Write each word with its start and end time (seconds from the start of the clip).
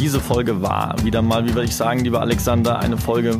Diese 0.00 0.18
Folge 0.18 0.62
war 0.62 0.96
wieder 1.04 1.20
mal, 1.20 1.44
wie 1.44 1.52
würde 1.54 1.66
ich 1.66 1.76
sagen, 1.76 2.00
lieber 2.00 2.22
Alexander, 2.22 2.78
eine 2.78 2.96
Folge. 2.96 3.38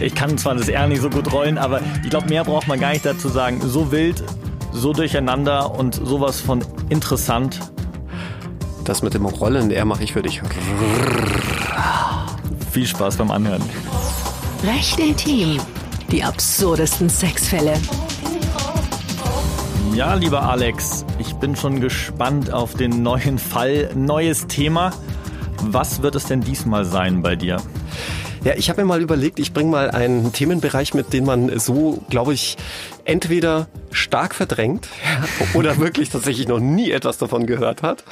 Ich 0.00 0.14
kann 0.14 0.38
zwar 0.38 0.54
das 0.54 0.68
R 0.68 0.86
nicht 0.86 1.02
so 1.02 1.10
gut 1.10 1.32
rollen, 1.32 1.58
aber 1.58 1.80
ich 2.04 2.10
glaube, 2.10 2.28
mehr 2.28 2.44
braucht 2.44 2.68
man 2.68 2.78
gar 2.78 2.92
nicht 2.92 3.04
dazu 3.04 3.28
sagen. 3.28 3.60
So 3.60 3.90
wild, 3.90 4.22
so 4.72 4.92
durcheinander 4.92 5.74
und 5.74 5.96
sowas 5.96 6.40
von 6.40 6.64
interessant. 6.88 7.58
Das 8.84 9.02
mit 9.02 9.14
dem 9.14 9.26
Rollen 9.26 9.72
R 9.72 9.84
mache 9.84 10.04
ich 10.04 10.12
für 10.12 10.22
dich. 10.22 10.40
Viel 12.70 12.86
Spaß 12.86 13.16
beim 13.16 13.32
Anhören. 13.32 13.62
Recht 14.64 14.96
intim. 15.00 15.58
Die 16.12 16.22
absurdesten 16.22 17.10
Sexfälle. 17.10 17.74
Ja, 20.00 20.14
lieber 20.14 20.48
Alex, 20.48 21.04
ich 21.18 21.34
bin 21.34 21.54
schon 21.54 21.78
gespannt 21.78 22.50
auf 22.50 22.72
den 22.72 23.02
neuen 23.02 23.36
Fall. 23.36 23.90
Neues 23.94 24.46
Thema. 24.46 24.92
Was 25.60 26.00
wird 26.00 26.14
es 26.14 26.24
denn 26.24 26.40
diesmal 26.40 26.86
sein 26.86 27.20
bei 27.20 27.36
dir? 27.36 27.58
Ja, 28.42 28.54
ich 28.56 28.70
habe 28.70 28.80
mir 28.80 28.86
mal 28.86 29.02
überlegt, 29.02 29.38
ich 29.38 29.52
bringe 29.52 29.70
mal 29.70 29.90
einen 29.90 30.32
Themenbereich 30.32 30.94
mit, 30.94 31.12
den 31.12 31.26
man 31.26 31.58
so, 31.58 32.02
glaube 32.08 32.32
ich, 32.32 32.56
entweder 33.04 33.68
stark 33.92 34.34
verdrängt 34.34 34.88
oder 35.54 35.78
wirklich 35.78 36.10
tatsächlich 36.10 36.48
noch 36.48 36.60
nie 36.60 36.90
etwas 36.90 37.18
davon 37.18 37.46
gehört 37.46 37.82
hat. 37.82 38.04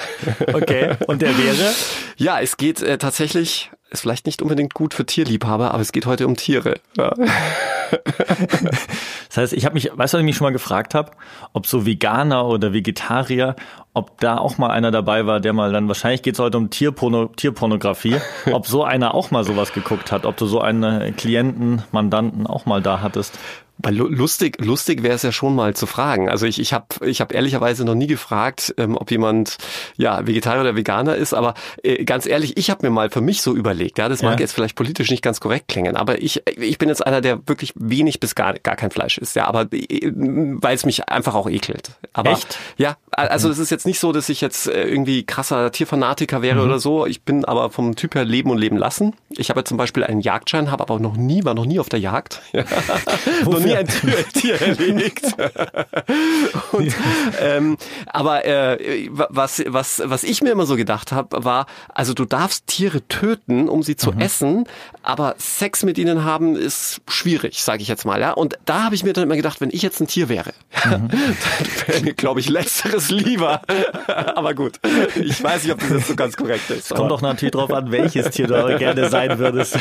Okay, 0.52 0.96
und 1.06 1.22
der 1.22 1.36
wäre? 1.38 1.72
Ja, 2.16 2.40
es 2.40 2.56
geht 2.56 2.82
äh, 2.82 2.98
tatsächlich, 2.98 3.70
ist 3.90 4.00
vielleicht 4.02 4.26
nicht 4.26 4.42
unbedingt 4.42 4.74
gut 4.74 4.94
für 4.94 5.06
Tierliebhaber, 5.06 5.72
aber 5.72 5.82
es 5.82 5.92
geht 5.92 6.06
heute 6.06 6.26
um 6.26 6.36
Tiere. 6.36 6.80
Ja. 6.96 7.14
Das 9.28 9.36
heißt, 9.36 9.52
ich 9.52 9.64
habe 9.64 9.74
mich, 9.74 9.90
weißt 9.94 10.14
du, 10.14 10.16
was 10.16 10.20
ich 10.20 10.24
mich 10.24 10.36
schon 10.36 10.46
mal 10.46 10.52
gefragt 10.52 10.94
habe, 10.94 11.12
ob 11.52 11.66
so 11.66 11.84
Veganer 11.86 12.46
oder 12.46 12.72
Vegetarier, 12.72 13.56
ob 13.94 14.20
da 14.20 14.38
auch 14.38 14.58
mal 14.58 14.70
einer 14.70 14.90
dabei 14.90 15.26
war, 15.26 15.40
der 15.40 15.52
mal 15.52 15.72
dann, 15.72 15.88
wahrscheinlich 15.88 16.22
geht 16.22 16.34
es 16.34 16.40
heute 16.40 16.58
um 16.58 16.70
Tierporno, 16.70 17.26
Tierpornografie, 17.26 18.16
ob 18.52 18.66
so 18.66 18.84
einer 18.84 19.14
auch 19.14 19.30
mal 19.30 19.44
sowas 19.44 19.72
geguckt 19.72 20.12
hat, 20.12 20.24
ob 20.26 20.36
du 20.36 20.46
so 20.46 20.60
einen 20.60 21.14
Klienten, 21.16 21.82
Mandanten 21.92 22.46
auch 22.46 22.66
mal 22.66 22.82
da 22.82 23.00
hattest. 23.00 23.38
Weil 23.78 23.94
lustig, 23.94 24.56
lustig 24.60 25.02
wäre 25.02 25.14
es 25.14 25.22
ja 25.22 25.32
schon 25.32 25.54
mal 25.54 25.74
zu 25.74 25.86
fragen. 25.86 26.28
Also 26.28 26.46
ich, 26.46 26.58
ich 26.58 26.72
habe 26.72 26.86
ich 27.06 27.20
hab 27.20 27.32
ehrlicherweise 27.32 27.84
noch 27.84 27.94
nie 27.94 28.08
gefragt, 28.08 28.74
ähm, 28.76 28.96
ob 28.96 29.10
jemand 29.10 29.56
ja 29.96 30.26
Vegetarier 30.26 30.62
oder 30.62 30.76
Veganer 30.76 31.14
ist, 31.16 31.32
aber 31.32 31.54
äh, 31.82 32.04
ganz 32.04 32.26
ehrlich, 32.26 32.56
ich 32.56 32.70
habe 32.70 32.86
mir 32.86 32.90
mal 32.90 33.10
für 33.10 33.20
mich 33.20 33.40
so 33.40 33.54
überlegt, 33.54 33.98
ja, 33.98 34.08
das 34.08 34.22
mag 34.22 34.34
ja. 34.34 34.40
jetzt 34.40 34.52
vielleicht 34.52 34.76
politisch 34.76 35.10
nicht 35.10 35.22
ganz 35.22 35.40
korrekt 35.40 35.68
klingen, 35.68 35.96
aber 35.96 36.20
ich, 36.20 36.42
ich 36.56 36.78
bin 36.78 36.88
jetzt 36.88 37.06
einer, 37.06 37.20
der 37.20 37.46
wirklich 37.46 37.72
wenig 37.76 38.20
bis 38.20 38.34
gar, 38.34 38.54
gar 38.54 38.76
kein 38.76 38.90
Fleisch 38.90 39.18
isst, 39.18 39.36
ja, 39.36 39.46
aber 39.46 39.72
äh, 39.72 40.12
weil 40.12 40.74
es 40.74 40.84
mich 40.84 41.08
einfach 41.08 41.34
auch 41.34 41.48
ekelt. 41.48 41.92
Aber, 42.12 42.32
Echt? 42.32 42.58
Ja, 42.76 42.96
also 43.10 43.48
es 43.50 43.58
ist 43.58 43.70
jetzt 43.70 43.86
nicht 43.86 43.98
so, 43.98 44.12
dass 44.12 44.28
ich 44.28 44.40
jetzt 44.40 44.66
äh, 44.66 44.84
irgendwie 44.84 45.24
krasser 45.24 45.70
Tierfanatiker 45.72 46.42
wäre 46.42 46.60
mhm. 46.60 46.64
oder 46.64 46.78
so. 46.78 47.06
Ich 47.06 47.22
bin 47.22 47.44
aber 47.44 47.70
vom 47.70 47.96
Typ 47.96 48.14
her 48.14 48.24
leben 48.24 48.50
und 48.50 48.58
leben 48.58 48.76
lassen. 48.76 49.14
Ich 49.30 49.50
habe 49.50 49.60
ja 49.60 49.64
zum 49.64 49.76
Beispiel 49.76 50.04
einen 50.04 50.20
Jagdschein, 50.20 50.70
habe 50.70 50.82
aber 50.82 51.00
noch 51.00 51.16
nie, 51.16 51.44
war 51.44 51.54
noch 51.54 51.66
nie 51.66 51.78
auf 51.78 51.88
der 51.88 52.00
Jagd. 52.00 52.42
noch 53.44 53.60
nie 53.68 53.76
ein 53.76 53.86
Tier, 53.86 54.28
Tier 54.32 54.60
erlegt. 54.60 55.24
und, 56.72 56.94
ähm, 57.40 57.76
aber 58.06 58.44
äh, 58.44 59.08
was, 59.10 59.62
was, 59.66 60.02
was 60.04 60.24
ich 60.24 60.42
mir 60.42 60.50
immer 60.50 60.66
so 60.66 60.76
gedacht 60.76 61.12
habe, 61.12 61.44
war, 61.44 61.66
also 61.94 62.14
du 62.14 62.24
darfst 62.24 62.66
Tiere 62.66 63.06
töten, 63.08 63.68
um 63.68 63.82
sie 63.82 63.96
zu 63.96 64.12
mhm. 64.12 64.20
essen, 64.20 64.64
aber 65.02 65.34
Sex 65.38 65.84
mit 65.84 65.98
ihnen 65.98 66.24
haben 66.24 66.56
ist 66.56 67.00
schwierig, 67.08 67.62
sage 67.62 67.82
ich 67.82 67.88
jetzt 67.88 68.04
mal. 68.04 68.20
Ja? 68.20 68.32
Und 68.32 68.58
da 68.64 68.84
habe 68.84 68.94
ich 68.94 69.04
mir 69.04 69.12
dann 69.12 69.24
immer 69.24 69.36
gedacht, 69.36 69.60
wenn 69.60 69.70
ich 69.70 69.82
jetzt 69.82 70.00
ein 70.00 70.06
Tier 70.06 70.28
wäre, 70.28 70.52
mhm. 70.84 71.08
dann 71.10 71.86
wäre 71.86 72.00
mir, 72.02 72.14
glaube 72.14 72.40
ich, 72.40 72.48
letzteres 72.48 73.10
lieber. 73.10 73.62
aber 74.06 74.54
gut, 74.54 74.80
ich 75.16 75.42
weiß 75.42 75.64
nicht, 75.64 75.72
ob 75.72 75.80
das 75.80 75.90
jetzt 75.90 76.08
so 76.08 76.16
ganz 76.16 76.36
korrekt 76.36 76.70
ist. 76.70 76.90
Es 76.90 76.96
kommt 76.96 77.10
doch 77.10 77.22
natürlich 77.22 77.52
drauf 77.52 77.72
an, 77.72 77.90
welches 77.90 78.30
Tier 78.30 78.46
du 78.46 78.78
gerne 78.78 79.08
sein 79.10 79.38
würdest. 79.38 79.78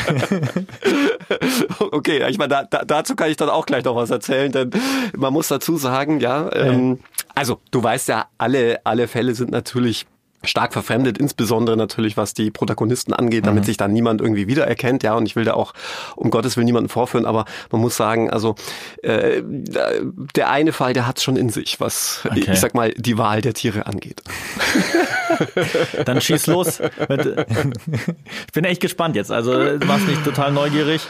okay, 1.92 2.26
ich 2.28 2.38
meine, 2.38 2.48
da, 2.48 2.64
da, 2.64 2.84
dazu 2.84 3.16
kann 3.16 3.30
ich 3.30 3.36
dann 3.36 3.48
auch 3.48 3.66
gleich 3.66 3.77
noch 3.84 3.96
was 3.96 4.10
erzählen, 4.10 4.52
denn 4.52 4.70
man 5.16 5.32
muss 5.32 5.48
dazu 5.48 5.76
sagen, 5.76 6.20
ja, 6.20 6.50
ähm, 6.54 7.00
also 7.34 7.60
du 7.70 7.82
weißt 7.82 8.08
ja, 8.08 8.26
alle, 8.38 8.80
alle 8.84 9.08
Fälle 9.08 9.34
sind 9.34 9.50
natürlich 9.50 10.06
stark 10.44 10.72
verfremdet, 10.72 11.18
insbesondere 11.18 11.76
natürlich 11.76 12.16
was 12.16 12.32
die 12.32 12.50
Protagonisten 12.50 13.12
angeht, 13.12 13.46
damit 13.46 13.64
mhm. 13.64 13.66
sich 13.66 13.76
da 13.76 13.88
niemand 13.88 14.20
irgendwie 14.20 14.46
wiedererkennt, 14.46 15.02
ja, 15.02 15.14
und 15.14 15.26
ich 15.26 15.34
will 15.34 15.44
da 15.44 15.54
auch 15.54 15.74
um 16.14 16.30
Gottes 16.30 16.56
Willen 16.56 16.66
niemanden 16.66 16.88
vorführen, 16.88 17.26
aber 17.26 17.44
man 17.72 17.80
muss 17.80 17.96
sagen, 17.96 18.30
also 18.30 18.54
äh, 19.02 19.42
der 19.44 20.50
eine 20.50 20.72
Fall, 20.72 20.92
der 20.92 21.06
hat 21.06 21.20
schon 21.20 21.36
in 21.36 21.50
sich, 21.50 21.80
was 21.80 22.22
okay. 22.24 22.52
ich 22.52 22.60
sag 22.60 22.74
mal 22.74 22.92
die 22.92 23.18
Wahl 23.18 23.40
der 23.40 23.54
Tiere 23.54 23.86
angeht. 23.86 24.22
Dann 26.04 26.20
schieß 26.20 26.46
los. 26.46 26.80
Ich 28.46 28.52
bin 28.52 28.64
echt 28.64 28.80
gespannt 28.80 29.16
jetzt. 29.16 29.30
Also 29.30 29.52
du 29.52 29.88
warst 29.88 30.06
nicht 30.06 30.24
total 30.24 30.52
neugierig 30.52 31.02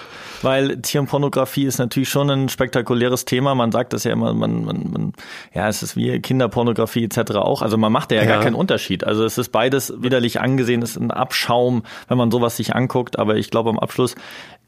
weil 0.43 0.79
Tierpornografie 0.79 1.65
ist 1.65 1.79
natürlich 1.79 2.09
schon 2.09 2.31
ein 2.31 2.49
spektakuläres 2.49 3.25
Thema. 3.25 3.55
Man 3.55 3.73
sagt 3.73 3.93
das 3.93 4.05
ja 4.05 4.13
immer, 4.13 4.35
man, 4.35 4.65
man, 4.65 4.91
man 4.91 5.13
ja, 5.55 5.69
es 5.69 5.83
ist 5.83 5.97
wie 5.97 6.19
Kinderpornografie 6.21 7.05
etc. 7.05 7.33
auch. 7.37 7.63
Also 7.63 7.77
man 7.77 7.93
macht 7.93 8.13
ja, 8.13 8.19
ja 8.19 8.27
gar 8.27 8.43
keinen 8.43 8.55
Unterschied. 8.55 9.05
Also 9.05 9.25
es 9.25 9.39
ist 9.39 9.51
beides 9.51 9.93
widerlich 9.97 10.41
angesehen, 10.41 10.83
es 10.83 10.91
ist 10.91 11.01
ein 11.01 11.11
Abschaum, 11.11 11.83
wenn 12.09 12.19
man 12.19 12.31
sowas 12.31 12.57
sich 12.57 12.75
anguckt. 12.75 13.19
Aber 13.19 13.37
ich 13.37 13.51
glaube 13.51 13.71
am 13.71 13.79
Abschluss 13.79 14.15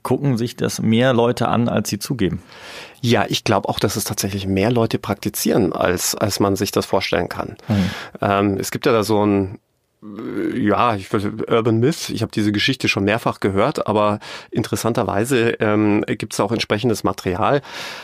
gucken 0.03 0.39
sich 0.39 0.57
das 0.57 0.81
mehr 0.81 1.13
Leute 1.13 1.49
an, 1.49 1.69
als 1.69 1.91
sie 1.91 1.99
zugeben. 1.99 2.43
Ja, 3.03 3.25
ich 3.29 3.45
glaube 3.45 3.69
auch, 3.69 3.79
dass 3.79 3.97
es 3.97 4.05
tatsächlich 4.05 4.47
mehr 4.47 4.71
Leute 4.71 4.99
praktizieren, 4.99 5.73
als, 5.73 6.15
als 6.15 6.41
man 6.41 6.57
sich 6.57 6.71
das 6.71 6.87
vorstellen 6.87 7.29
kann. 7.29 7.57
Mhm. 7.69 7.91
Ähm, 8.21 8.57
es 8.59 8.71
gibt 8.71 8.87
ja 8.87 8.93
da 8.93 9.03
so 9.03 9.25
ein 9.25 9.59
ja, 10.03 10.95
ich 10.95 11.13
Urban 11.13 11.79
Myth, 11.79 12.09
ich 12.09 12.23
habe 12.23 12.33
diese 12.33 12.53
Geschichte 12.53 12.89
schon 12.89 13.05
mehrfach 13.05 13.39
gehört, 13.39 13.87
aber 13.87 14.19
interessanterweise 14.51 15.51
ähm, 15.61 16.05
gibt 16.07 16.33
es 16.33 16.41
auch 16.41 16.53
entsprechendes 16.53 17.05
Material. 17.05 17.61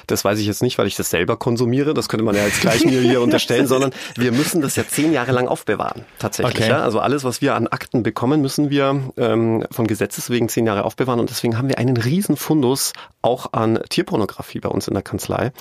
Das 0.06 0.22
weiß 0.22 0.38
ich 0.38 0.46
jetzt 0.46 0.62
nicht, 0.62 0.76
weil 0.76 0.88
ich 0.88 0.96
das 0.96 1.08
selber 1.08 1.38
konsumiere, 1.38 1.94
das 1.94 2.10
könnte 2.10 2.24
man 2.24 2.34
ja 2.36 2.44
jetzt 2.44 2.60
gleich 2.60 2.84
mir 2.84 3.00
hier 3.00 3.20
unterstellen, 3.22 3.66
sondern 3.66 3.92
wir 4.14 4.32
müssen 4.32 4.60
das 4.60 4.76
ja 4.76 4.86
zehn 4.86 5.10
Jahre 5.10 5.32
lang 5.32 5.48
aufbewahren, 5.48 6.04
tatsächlich. 6.18 6.56
Okay. 6.56 6.68
Ja? 6.68 6.82
Also 6.82 7.00
alles, 7.00 7.24
was 7.24 7.40
wir 7.40 7.54
an 7.54 7.66
Akten 7.66 8.02
bekommen, 8.02 8.42
müssen 8.42 8.68
wir 8.68 9.12
ähm, 9.16 9.64
von 9.70 9.86
Gesetzes 9.86 10.28
wegen 10.28 10.50
zehn 10.50 10.66
Jahre 10.66 10.84
aufbewahren 10.84 11.18
und 11.18 11.30
deswegen 11.30 11.56
haben 11.56 11.70
wir 11.70 11.78
einen 11.78 11.96
riesen 11.96 12.36
Fundus 12.36 12.92
auch 13.22 13.54
an 13.54 13.80
Tierpornografie 13.88 14.60
bei 14.60 14.68
uns 14.68 14.86
in 14.86 14.92
der 14.92 15.02
Kanzlei. 15.02 15.52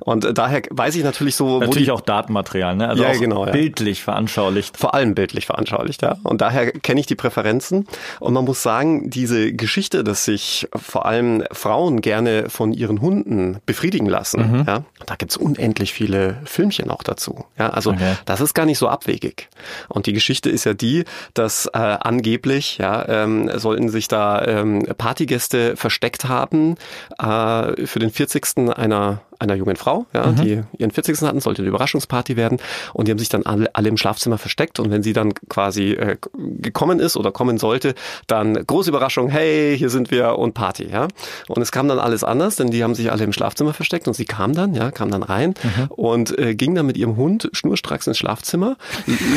Und 0.00 0.36
daher 0.36 0.62
weiß 0.70 0.96
ich 0.96 1.04
natürlich 1.04 1.36
so... 1.36 1.60
Natürlich 1.60 1.92
auch 1.92 2.00
Datenmaterial, 2.00 2.74
ne? 2.74 2.88
Also 2.88 3.04
ja, 3.04 3.12
genau, 3.12 3.46
ja. 3.46 3.52
bildlich 3.52 4.02
veranschaulicht. 4.02 4.76
Vor 4.76 4.94
allem 4.94 5.14
bildlich 5.14 5.46
veranschaulicht 5.46 5.83
da. 5.92 6.18
Und 6.22 6.40
daher 6.40 6.70
kenne 6.72 7.00
ich 7.00 7.06
die 7.06 7.14
Präferenzen. 7.14 7.86
Und 8.20 8.34
man 8.34 8.44
muss 8.44 8.62
sagen, 8.62 9.10
diese 9.10 9.52
Geschichte, 9.52 10.04
dass 10.04 10.24
sich 10.24 10.68
vor 10.74 11.06
allem 11.06 11.44
Frauen 11.52 12.00
gerne 12.00 12.48
von 12.48 12.72
ihren 12.72 13.00
Hunden 13.00 13.58
befriedigen 13.66 14.06
lassen, 14.06 14.58
mhm. 14.58 14.64
ja, 14.66 14.84
da 15.06 15.16
gibt's 15.16 15.36
unendlich 15.36 15.92
viele 15.92 16.38
Filmchen 16.44 16.90
auch 16.90 17.02
dazu. 17.02 17.44
Ja, 17.58 17.70
also 17.70 17.90
okay. 17.90 18.14
das 18.24 18.40
ist 18.40 18.54
gar 18.54 18.66
nicht 18.66 18.78
so 18.78 18.88
abwegig. 18.88 19.48
Und 19.88 20.06
die 20.06 20.12
Geschichte 20.12 20.50
ist 20.50 20.64
ja 20.64 20.74
die, 20.74 21.04
dass 21.34 21.66
äh, 21.66 21.78
angeblich 21.78 22.78
ja, 22.78 23.06
ähm, 23.08 23.50
sollten 23.58 23.88
sich 23.88 24.08
da 24.08 24.44
ähm, 24.44 24.86
Partygäste 24.98 25.76
versteckt 25.76 26.26
haben 26.26 26.76
äh, 27.18 27.86
für 27.86 27.98
den 27.98 28.10
40. 28.10 28.70
einer 28.76 29.20
einer 29.44 29.54
jungen 29.54 29.76
Frau, 29.76 30.06
ja, 30.12 30.26
mhm. 30.26 30.36
die 30.36 30.62
ihren 30.78 30.90
40. 30.90 31.22
hatten, 31.22 31.40
sollte 31.40 31.62
eine 31.62 31.68
Überraschungsparty 31.68 32.36
werden 32.36 32.58
und 32.92 33.06
die 33.06 33.12
haben 33.12 33.18
sich 33.18 33.28
dann 33.28 33.44
alle, 33.44 33.74
alle 33.74 33.88
im 33.88 33.96
Schlafzimmer 33.96 34.38
versteckt 34.38 34.80
und 34.80 34.90
wenn 34.90 35.02
sie 35.02 35.12
dann 35.12 35.32
quasi 35.48 35.92
äh, 35.92 36.16
gekommen 36.36 37.00
ist 37.00 37.16
oder 37.16 37.32
kommen 37.32 37.58
sollte, 37.58 37.94
dann 38.26 38.54
große 38.54 38.90
Überraschung, 38.90 39.28
hey, 39.28 39.76
hier 39.76 39.90
sind 39.90 40.10
wir 40.10 40.38
und 40.38 40.54
Party, 40.54 40.88
ja. 40.90 41.08
Und 41.48 41.62
es 41.62 41.72
kam 41.72 41.88
dann 41.88 41.98
alles 41.98 42.24
anders, 42.24 42.56
denn 42.56 42.70
die 42.70 42.82
haben 42.82 42.94
sich 42.94 43.10
alle 43.10 43.24
im 43.24 43.32
Schlafzimmer 43.32 43.74
versteckt 43.74 44.08
und 44.08 44.14
sie 44.14 44.24
kam 44.24 44.54
dann, 44.54 44.74
ja, 44.74 44.90
kam 44.90 45.10
dann 45.10 45.22
rein 45.22 45.54
mhm. 45.62 45.86
und 45.90 46.38
äh, 46.38 46.54
ging 46.54 46.74
dann 46.74 46.86
mit 46.86 46.96
ihrem 46.96 47.16
Hund 47.16 47.50
schnurstracks 47.52 48.06
ins 48.06 48.18
Schlafzimmer, 48.18 48.76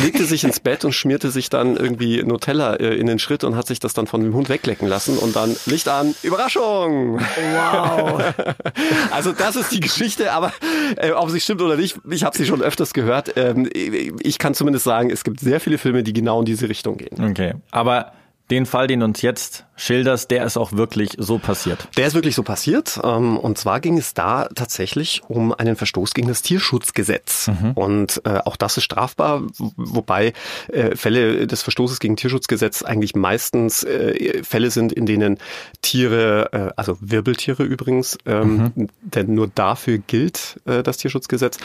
legte 0.03 0.25
sich 0.25 0.43
ins 0.43 0.59
Bett 0.59 0.85
und 0.85 0.93
schmierte 0.93 1.31
sich 1.31 1.49
dann 1.49 1.75
irgendwie 1.75 2.23
Nutella 2.23 2.75
äh, 2.75 2.95
in 2.95 3.07
den 3.07 3.19
Schritt 3.19 3.43
und 3.43 3.55
hat 3.55 3.67
sich 3.67 3.79
das 3.79 3.93
dann 3.93 4.07
von 4.07 4.23
dem 4.23 4.33
Hund 4.33 4.49
weglecken 4.49 4.87
lassen 4.87 5.17
und 5.17 5.35
dann 5.35 5.55
Licht 5.65 5.87
an, 5.87 6.15
Überraschung! 6.23 7.19
Wow! 7.19 8.23
also 9.11 9.31
das 9.31 9.55
ist 9.55 9.71
die 9.71 9.79
Geschichte, 9.79 9.96
aber 10.31 10.53
äh, 10.97 11.11
ob 11.11 11.29
sie 11.29 11.39
stimmt 11.39 11.61
oder 11.61 11.75
nicht, 11.75 11.99
ich 12.09 12.23
habe 12.23 12.37
sie 12.37 12.45
schon 12.45 12.61
öfters 12.61 12.93
gehört. 12.93 13.33
Ähm, 13.35 13.69
ich 13.73 14.39
kann 14.39 14.53
zumindest 14.53 14.85
sagen, 14.85 15.09
es 15.09 15.23
gibt 15.23 15.39
sehr 15.39 15.59
viele 15.59 15.77
Filme, 15.77 16.03
die 16.03 16.13
genau 16.13 16.39
in 16.39 16.45
diese 16.45 16.69
Richtung 16.69 16.97
gehen. 16.97 17.29
Okay, 17.29 17.53
aber 17.71 18.13
den 18.49 18.65
Fall, 18.65 18.87
den 18.87 19.03
uns 19.03 19.21
jetzt 19.21 19.66
schilderst, 19.77 20.31
der 20.31 20.43
ist 20.45 20.57
auch 20.57 20.73
wirklich 20.73 21.11
so 21.17 21.37
passiert. 21.37 21.87
Der 21.95 22.07
ist 22.07 22.15
wirklich 22.15 22.35
so 22.35 22.43
passiert. 22.43 22.99
Ähm, 23.03 23.37
und 23.37 23.57
zwar 23.57 23.79
ging 23.79 23.97
es 23.97 24.13
da 24.13 24.49
tatsächlich 24.53 25.21
um 25.27 25.53
einen 25.53 25.75
Verstoß 25.75 26.13
gegen 26.13 26.27
das 26.27 26.41
Tierschutzgesetz. 26.41 27.47
Mhm. 27.47 27.71
Und 27.73 28.21
äh, 28.25 28.39
auch 28.43 28.57
das 28.57 28.75
ist 28.77 28.83
strafbar, 28.83 29.43
wobei 29.77 30.33
äh, 30.67 30.95
Fälle 30.95 31.47
des 31.47 31.61
Verstoßes 31.61 31.99
gegen 31.99 32.17
Tierschutzgesetz 32.17 32.81
eigentlich 32.81 33.15
meistens 33.15 33.83
äh, 33.83 34.43
Fälle 34.43 34.71
sind, 34.71 34.91
in 34.91 35.05
denen 35.05 35.37
Tiere, 35.81 36.73
also 36.75 36.97
Wirbeltiere 36.99 37.63
übrigens, 37.63 38.17
ähm, 38.25 38.71
mhm. 38.75 38.89
denn 39.01 39.35
nur 39.35 39.47
dafür 39.53 39.99
gilt 39.99 40.59
das 40.65 40.97
Tierschutzgesetz, 40.97 41.57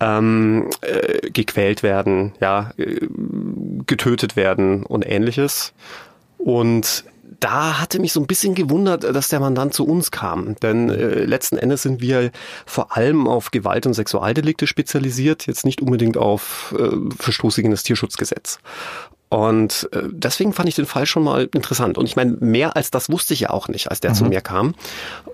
ähm, 0.00 0.68
gequält 1.32 1.82
werden, 1.82 2.32
ja, 2.40 2.72
getötet 3.86 4.34
werden 4.34 4.82
und 4.82 5.06
ähnliches. 5.06 5.72
Und 6.38 7.04
da 7.40 7.80
hatte 7.80 8.00
mich 8.00 8.12
so 8.12 8.20
ein 8.20 8.26
bisschen 8.26 8.54
gewundert, 8.54 9.04
dass 9.04 9.28
der 9.28 9.40
Mandant 9.40 9.74
zu 9.74 9.86
uns 9.86 10.10
kam. 10.10 10.56
Denn 10.56 10.88
äh, 10.90 11.24
letzten 11.24 11.56
Endes 11.56 11.82
sind 11.82 12.00
wir 12.00 12.30
vor 12.66 12.96
allem 12.96 13.26
auf 13.26 13.50
Gewalt- 13.50 13.86
und 13.86 13.94
Sexualdelikte 13.94 14.66
spezialisiert, 14.66 15.46
jetzt 15.46 15.64
nicht 15.64 15.80
unbedingt 15.80 16.16
auf 16.16 16.74
äh, 16.78 16.90
Verstoß 17.18 17.56
gegen 17.56 17.70
das 17.70 17.82
Tierschutzgesetz. 17.82 18.58
Und 19.32 19.88
äh, 19.92 20.02
deswegen 20.10 20.52
fand 20.52 20.68
ich 20.68 20.74
den 20.74 20.84
Fall 20.84 21.06
schon 21.06 21.24
mal 21.24 21.48
interessant. 21.54 21.96
Und 21.96 22.04
ich 22.04 22.16
meine, 22.16 22.36
mehr 22.40 22.76
als 22.76 22.90
das 22.90 23.08
wusste 23.08 23.32
ich 23.32 23.40
ja 23.40 23.50
auch 23.50 23.68
nicht, 23.68 23.90
als 23.90 24.00
der 24.00 24.10
mhm. 24.10 24.14
zu 24.14 24.24
mir 24.26 24.40
kam. 24.42 24.74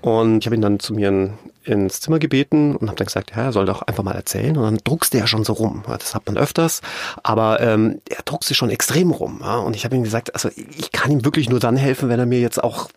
Und 0.02 0.38
ich 0.38 0.46
habe 0.46 0.54
ihn 0.54 0.62
dann 0.62 0.78
zu 0.78 0.94
mir 0.94 1.08
in, 1.08 1.32
ins 1.64 2.00
Zimmer 2.00 2.18
gebeten 2.18 2.76
und 2.76 2.88
habe 2.88 2.96
dann 2.96 3.06
gesagt, 3.06 3.32
ja, 3.36 3.44
er 3.44 3.52
soll 3.52 3.66
doch 3.66 3.82
einfach 3.82 4.02
mal 4.02 4.14
erzählen. 4.14 4.56
Und 4.56 4.64
dann 4.64 4.78
druckst 4.82 5.12
du 5.12 5.18
ja 5.18 5.26
schon 5.26 5.44
so 5.44 5.52
rum. 5.52 5.82
Das 5.86 6.14
hat 6.14 6.26
man 6.26 6.36
öfters. 6.36 6.80
Aber 7.22 7.60
ähm, 7.60 8.00
er 8.08 8.22
druckst 8.24 8.48
sich 8.48 8.56
schon 8.56 8.70
extrem 8.70 9.10
rum. 9.10 9.40
Ja? 9.42 9.56
Und 9.56 9.76
ich 9.76 9.84
habe 9.84 9.96
ihm 9.96 10.02
gesagt, 10.02 10.34
also 10.34 10.48
ich 10.56 10.92
kann 10.92 11.10
ihm 11.10 11.24
wirklich 11.24 11.50
nur 11.50 11.60
dann 11.60 11.76
helfen, 11.76 12.08
wenn 12.08 12.18
er 12.18 12.26
mir 12.26 12.40
jetzt 12.40 12.62
auch 12.62 12.88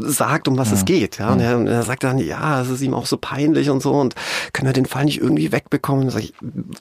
sagt, 0.00 0.48
um 0.48 0.58
was 0.58 0.68
mhm. 0.68 0.74
es 0.74 0.84
geht. 0.84 1.18
Ja? 1.18 1.32
Und 1.32 1.40
er, 1.40 1.56
und 1.56 1.66
er 1.66 1.82
sagt 1.82 2.04
dann, 2.04 2.18
ja, 2.18 2.60
es 2.60 2.68
ist 2.68 2.80
ihm 2.80 2.94
auch 2.94 3.06
so 3.06 3.16
peinlich 3.16 3.70
und 3.70 3.82
so. 3.82 3.92
Und 3.92 4.14
können 4.52 4.66
wir 4.66 4.72
den 4.72 4.86
Fall 4.86 5.04
nicht 5.04 5.20
irgendwie 5.20 5.52
wegbekommen? 5.52 6.12
Ich, 6.18 6.34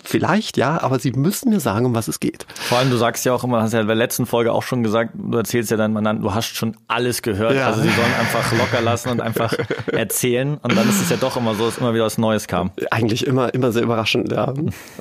vielleicht 0.04 0.58
ja, 0.58 0.82
aber 0.82 1.00
Sie 1.00 1.12
müssen 1.12 1.50
mir 1.50 1.60
sagen, 1.60 1.86
um 1.86 1.96
was 1.96 2.08
es 2.08 2.20
geht. 2.20 2.46
Vor 2.56 2.78
allem, 2.78 2.90
du 2.90 2.98
sagst 2.98 3.26
ja 3.26 3.34
auch 3.34 3.44
immer, 3.44 3.62
hast 3.62 3.74
ja 3.74 3.82
in 3.82 3.88
der 3.88 3.96
letzten 3.96 4.26
Folge 4.26 4.52
auch 4.52 4.64
schon 4.64 4.84
gesagt, 4.84 5.12
du 5.16 5.38
erzählst 5.38 5.72
ja 5.72 5.78
deinen 5.78 5.94
Mandanten, 5.94 6.24
du 6.24 6.34
hast 6.34 6.56
schon 6.56 6.78
alles 6.88 7.22
gehört. 7.22 7.56
Ja. 7.56 7.68
Also 7.68 7.82
sie 7.82 7.90
sollen 7.90 8.14
einfach 8.20 8.52
locker 8.58 8.82
lassen 8.82 9.10
und 9.10 9.22
einfach 9.22 9.54
erzählen. 9.88 10.58
Und 10.58 10.76
dann 10.76 10.88
ist 10.90 11.02
es 11.02 11.10
ja 11.10 11.18
doch 11.18 11.25
immer 11.36 11.56
so, 11.56 11.66
dass 11.66 11.78
immer 11.78 11.94
wieder 11.94 12.06
was 12.06 12.18
Neues 12.18 12.48
kam. 12.48 12.72
Eigentlich 12.92 13.26
immer, 13.26 13.54
immer 13.54 13.72
sehr 13.72 13.84
überraschend, 13.84 14.32
ja. 14.32 14.54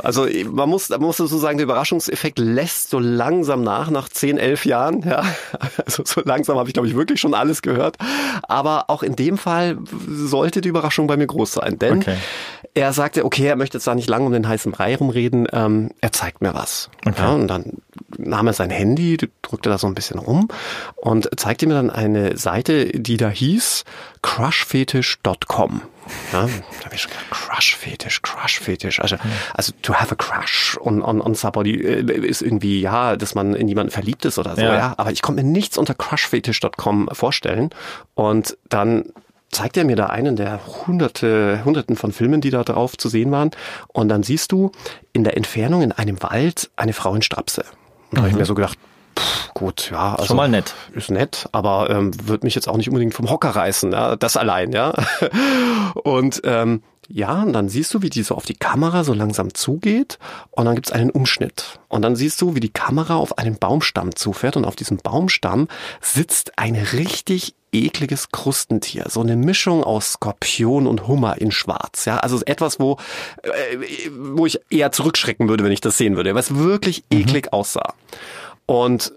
Also 0.02 0.26
man 0.50 0.68
muss, 0.68 0.88
man 0.88 1.00
muss 1.00 1.18
so 1.18 1.26
sagen, 1.26 1.58
der 1.58 1.64
Überraschungseffekt 1.64 2.38
lässt 2.38 2.90
so 2.90 2.98
langsam 2.98 3.62
nach, 3.62 3.90
nach 3.90 4.08
10, 4.08 4.38
11 4.38 4.66
Jahren. 4.66 5.02
Ja. 5.02 5.22
Also 5.84 6.02
so 6.04 6.22
langsam 6.24 6.56
habe 6.56 6.68
ich, 6.68 6.74
glaube 6.74 6.88
ich, 6.88 6.96
wirklich 6.96 7.20
schon 7.20 7.34
alles 7.34 7.60
gehört. 7.62 7.96
Aber 8.44 8.88
auch 8.88 9.02
in 9.02 9.16
dem 9.16 9.36
Fall 9.38 9.76
sollte 10.08 10.60
die 10.60 10.68
Überraschung 10.68 11.06
bei 11.06 11.16
mir 11.16 11.26
groß 11.26 11.52
sein. 11.52 11.78
Denn 11.78 11.98
okay. 11.98 12.16
er 12.74 12.92
sagte, 12.92 13.24
okay, 13.24 13.46
er 13.46 13.56
möchte 13.56 13.76
jetzt 13.76 13.86
da 13.86 13.94
nicht 13.94 14.08
lange 14.08 14.26
um 14.26 14.32
den 14.32 14.48
heißen 14.48 14.72
Brei 14.72 14.96
rumreden, 14.96 15.46
ähm, 15.52 15.90
er 16.00 16.12
zeigt 16.12 16.42
mir 16.42 16.54
was. 16.54 16.90
Okay. 17.06 17.14
Ja, 17.18 17.32
und 17.32 17.48
dann 17.48 17.78
nahm 18.16 18.46
er 18.46 18.52
sein 18.52 18.70
Handy, 18.70 19.18
drückte 19.42 19.68
da 19.68 19.78
so 19.78 19.86
ein 19.86 19.94
bisschen 19.94 20.18
rum 20.18 20.48
und 20.96 21.28
zeigte 21.38 21.66
mir 21.66 21.74
dann 21.74 21.90
eine 21.90 22.36
Seite, 22.36 22.86
die 22.86 23.16
da 23.16 23.28
hieß 23.28 23.84
crushfetish.com. 24.22 25.82
Ja, 26.32 26.42
da 26.42 26.96
schon 26.96 27.10
gedacht, 27.10 27.30
Crush-Fetisch, 27.30 28.22
Crush-Fetisch. 28.22 29.00
Also, 29.00 29.16
also 29.54 29.72
to 29.82 29.94
have 29.94 30.12
a 30.12 30.16
crush 30.16 30.78
on, 30.80 31.02
on, 31.02 31.20
on 31.20 31.34
somebody 31.34 31.80
äh, 31.80 32.26
ist 32.26 32.42
irgendwie, 32.42 32.80
ja, 32.80 33.16
dass 33.16 33.34
man 33.34 33.54
in 33.54 33.68
jemanden 33.68 33.90
verliebt 33.90 34.24
ist 34.24 34.38
oder 34.38 34.56
so, 34.56 34.62
ja. 34.62 34.74
ja. 34.74 34.94
Aber 34.96 35.12
ich 35.12 35.22
konnte 35.22 35.42
mir 35.42 35.48
nichts 35.48 35.78
unter 35.78 35.94
crushfetisch.com 35.94 37.08
vorstellen. 37.12 37.70
Und 38.14 38.56
dann 38.68 39.04
zeigt 39.50 39.76
er 39.76 39.84
mir 39.84 39.96
da 39.96 40.06
einen 40.06 40.36
der 40.36 40.60
hunderte, 40.86 41.62
hunderten 41.64 41.96
von 41.96 42.12
Filmen, 42.12 42.40
die 42.40 42.50
da 42.50 42.64
drauf 42.64 42.96
zu 42.98 43.08
sehen 43.08 43.30
waren. 43.30 43.50
Und 43.88 44.08
dann 44.08 44.22
siehst 44.22 44.52
du 44.52 44.72
in 45.12 45.24
der 45.24 45.36
Entfernung 45.36 45.82
in 45.82 45.92
einem 45.92 46.22
Wald 46.22 46.70
eine 46.76 46.92
Frau 46.92 47.14
in 47.14 47.22
Strapse. 47.22 47.64
Und 48.10 48.16
da 48.16 48.18
habe 48.18 48.28
ich 48.28 48.34
mhm. 48.34 48.40
mir 48.40 48.46
so 48.46 48.54
gedacht, 48.54 48.78
gut, 49.54 49.90
ja. 49.90 50.14
Also 50.14 50.26
Schon 50.26 50.36
mal 50.36 50.48
nett. 50.48 50.74
Ist 50.92 51.10
nett, 51.10 51.48
aber 51.52 51.88
ähm, 51.90 52.10
wird 52.28 52.44
mich 52.44 52.54
jetzt 52.54 52.68
auch 52.68 52.76
nicht 52.76 52.88
unbedingt 52.88 53.14
vom 53.14 53.30
Hocker 53.30 53.50
reißen, 53.50 53.92
ja, 53.92 54.16
das 54.16 54.36
allein, 54.36 54.72
ja. 54.72 54.94
Und 55.94 56.42
ähm, 56.44 56.82
ja, 57.08 57.42
und 57.42 57.52
dann 57.52 57.68
siehst 57.68 57.92
du, 57.92 58.02
wie 58.02 58.10
die 58.10 58.22
so 58.22 58.34
auf 58.34 58.46
die 58.46 58.54
Kamera 58.54 59.04
so 59.04 59.12
langsam 59.12 59.52
zugeht 59.54 60.18
und 60.50 60.64
dann 60.64 60.74
gibt's 60.74 60.92
einen 60.92 61.10
Umschnitt. 61.10 61.78
Und 61.88 62.02
dann 62.02 62.16
siehst 62.16 62.40
du, 62.40 62.54
wie 62.54 62.60
die 62.60 62.70
Kamera 62.70 63.16
auf 63.16 63.38
einen 63.38 63.58
Baumstamm 63.58 64.14
zufährt 64.16 64.56
und 64.56 64.64
auf 64.64 64.76
diesem 64.76 64.96
Baumstamm 64.98 65.68
sitzt 66.00 66.58
ein 66.58 66.74
richtig 66.76 67.54
ekliges 67.72 68.30
Krustentier. 68.30 69.06
So 69.08 69.20
eine 69.20 69.36
Mischung 69.36 69.84
aus 69.84 70.12
Skorpion 70.12 70.86
und 70.86 71.06
Hummer 71.08 71.40
in 71.40 71.50
Schwarz. 71.50 72.04
Ja, 72.04 72.18
also 72.18 72.40
etwas, 72.46 72.80
wo, 72.80 72.98
äh, 73.42 73.78
wo 74.10 74.46
ich 74.46 74.60
eher 74.70 74.92
zurückschrecken 74.92 75.48
würde, 75.48 75.64
wenn 75.64 75.72
ich 75.72 75.80
das 75.80 75.98
sehen 75.98 76.16
würde, 76.16 76.34
weil 76.34 76.40
es 76.40 76.54
wirklich 76.54 77.04
mhm. 77.10 77.20
eklig 77.20 77.52
aussah. 77.52 77.94
Und 78.66 79.12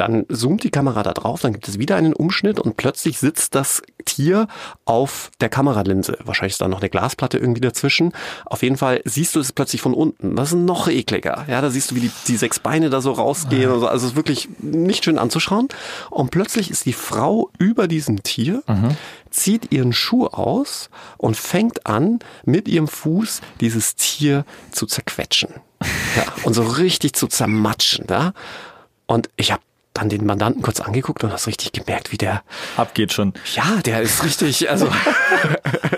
dann 0.00 0.26
zoomt 0.28 0.62
die 0.62 0.70
Kamera 0.70 1.02
da 1.02 1.12
drauf, 1.12 1.40
dann 1.40 1.52
gibt 1.52 1.68
es 1.68 1.78
wieder 1.78 1.96
einen 1.96 2.12
Umschnitt 2.12 2.60
und 2.60 2.76
plötzlich 2.76 3.18
sitzt 3.18 3.54
das 3.54 3.82
Tier 4.04 4.46
auf 4.84 5.30
der 5.40 5.48
Kameralinse. 5.48 6.18
Wahrscheinlich 6.24 6.54
ist 6.54 6.60
da 6.60 6.68
noch 6.68 6.80
eine 6.80 6.88
Glasplatte 6.88 7.38
irgendwie 7.38 7.60
dazwischen. 7.60 8.12
Auf 8.46 8.62
jeden 8.62 8.76
Fall 8.76 9.02
siehst 9.04 9.34
du 9.34 9.40
es 9.40 9.52
plötzlich 9.52 9.82
von 9.82 9.94
unten. 9.94 10.36
Das 10.36 10.52
ist 10.52 10.58
noch 10.58 10.88
ekliger. 10.88 11.44
Ja, 11.48 11.60
da 11.60 11.70
siehst 11.70 11.90
du, 11.90 11.96
wie 11.96 12.00
die, 12.00 12.10
die 12.28 12.36
sechs 12.36 12.58
Beine 12.58 12.88
da 12.88 13.00
so 13.00 13.12
rausgehen. 13.12 13.70
Und 13.70 13.80
so. 13.80 13.88
Also 13.88 14.06
es 14.06 14.12
ist 14.12 14.16
wirklich 14.16 14.48
nicht 14.60 15.04
schön 15.04 15.18
anzuschauen. 15.18 15.68
Und 16.10 16.30
plötzlich 16.30 16.70
ist 16.70 16.86
die 16.86 16.92
Frau 16.92 17.50
über 17.58 17.88
diesem 17.88 18.22
Tier, 18.22 18.62
mhm. 18.66 18.96
zieht 19.30 19.72
ihren 19.72 19.92
Schuh 19.92 20.26
aus 20.26 20.88
und 21.18 21.36
fängt 21.36 21.86
an, 21.86 22.20
mit 22.44 22.68
ihrem 22.68 22.88
Fuß 22.88 23.40
dieses 23.60 23.96
Tier 23.96 24.44
zu 24.70 24.86
zerquetschen. 24.86 25.50
Ja, 26.16 26.24
und 26.44 26.54
so 26.54 26.62
richtig 26.62 27.14
zu 27.14 27.26
zermatschen. 27.26 28.06
Ja? 28.08 28.32
Und 29.06 29.28
ich 29.36 29.52
habe 29.52 29.62
dann 29.96 30.08
den 30.08 30.26
Mandanten 30.26 30.62
kurz 30.62 30.80
angeguckt 30.80 31.24
und 31.24 31.32
hast 31.32 31.46
richtig 31.46 31.72
gemerkt, 31.72 32.12
wie 32.12 32.18
der 32.18 32.42
abgeht 32.76 33.12
schon. 33.12 33.32
Ja, 33.54 33.80
der 33.84 34.02
ist 34.02 34.24
richtig, 34.24 34.68
also 34.68 34.88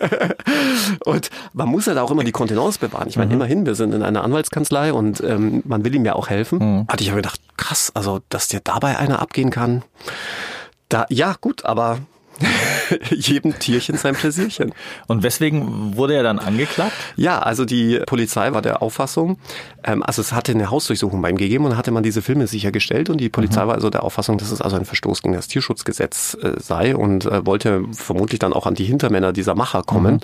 und 1.04 1.30
man 1.52 1.68
muss 1.68 1.86
halt 1.86 1.98
auch 1.98 2.10
immer 2.10 2.24
die 2.24 2.32
Kontenance 2.32 2.78
bewahren. 2.78 3.08
Ich 3.08 3.16
meine, 3.16 3.28
mhm. 3.28 3.34
immerhin, 3.34 3.66
wir 3.66 3.74
sind 3.74 3.92
in 3.92 4.02
einer 4.02 4.22
Anwaltskanzlei 4.22 4.92
und 4.92 5.20
ähm, 5.22 5.62
man 5.66 5.84
will 5.84 5.94
ihm 5.94 6.04
ja 6.04 6.14
auch 6.14 6.28
helfen. 6.28 6.58
Mhm. 6.58 6.86
Hatte 6.88 7.02
ich 7.02 7.10
aber 7.10 7.18
gedacht, 7.18 7.40
krass, 7.56 7.90
also 7.94 8.20
dass 8.28 8.48
dir 8.48 8.60
dabei 8.62 8.98
einer 8.98 9.20
abgehen 9.20 9.50
kann. 9.50 9.82
Da, 10.88 11.06
ja, 11.10 11.34
gut, 11.40 11.64
aber 11.64 11.98
jedem 13.10 13.58
Tierchen 13.58 13.96
sein 13.96 14.14
Pläsierchen. 14.14 14.72
Und 15.06 15.22
weswegen 15.22 15.96
wurde 15.96 16.14
er 16.14 16.22
dann 16.22 16.38
angeklagt? 16.38 16.92
Ja, 17.16 17.40
also 17.40 17.64
die 17.64 18.00
Polizei 18.06 18.52
war 18.52 18.62
der 18.62 18.82
Auffassung, 18.82 19.38
ähm, 19.84 20.02
also 20.02 20.22
es 20.22 20.32
hatte 20.32 20.52
eine 20.52 20.70
Hausdurchsuchung 20.70 21.20
beim 21.20 21.36
gegeben 21.36 21.64
und 21.64 21.76
hatte 21.76 21.90
man 21.90 22.02
diese 22.02 22.22
Filme 22.22 22.46
sichergestellt 22.46 23.10
und 23.10 23.18
die 23.18 23.28
Polizei 23.28 23.64
mhm. 23.64 23.68
war 23.68 23.74
also 23.74 23.90
der 23.90 24.04
Auffassung, 24.04 24.38
dass 24.38 24.50
es 24.50 24.60
also 24.60 24.76
ein 24.76 24.84
Verstoß 24.84 25.22
gegen 25.22 25.34
das 25.34 25.48
Tierschutzgesetz 25.48 26.36
äh, 26.42 26.52
sei 26.58 26.96
und 26.96 27.26
äh, 27.26 27.44
wollte 27.46 27.84
vermutlich 27.92 28.38
dann 28.38 28.52
auch 28.52 28.66
an 28.66 28.74
die 28.74 28.84
Hintermänner 28.84 29.32
dieser 29.32 29.54
Macher 29.54 29.82
kommen. 29.82 30.14
Mhm. 30.14 30.20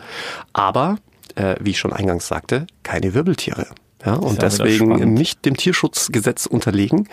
Aber, 0.52 0.96
äh, 1.34 1.56
wie 1.60 1.70
ich 1.70 1.78
schon 1.78 1.92
eingangs 1.92 2.28
sagte, 2.28 2.66
keine 2.82 3.14
Wirbeltiere. 3.14 3.66
Ja, 4.04 4.14
und 4.14 4.42
deswegen 4.42 5.14
nicht 5.14 5.44
dem 5.46 5.56
Tierschutzgesetz 5.56 6.44
unterlegen. 6.46 7.08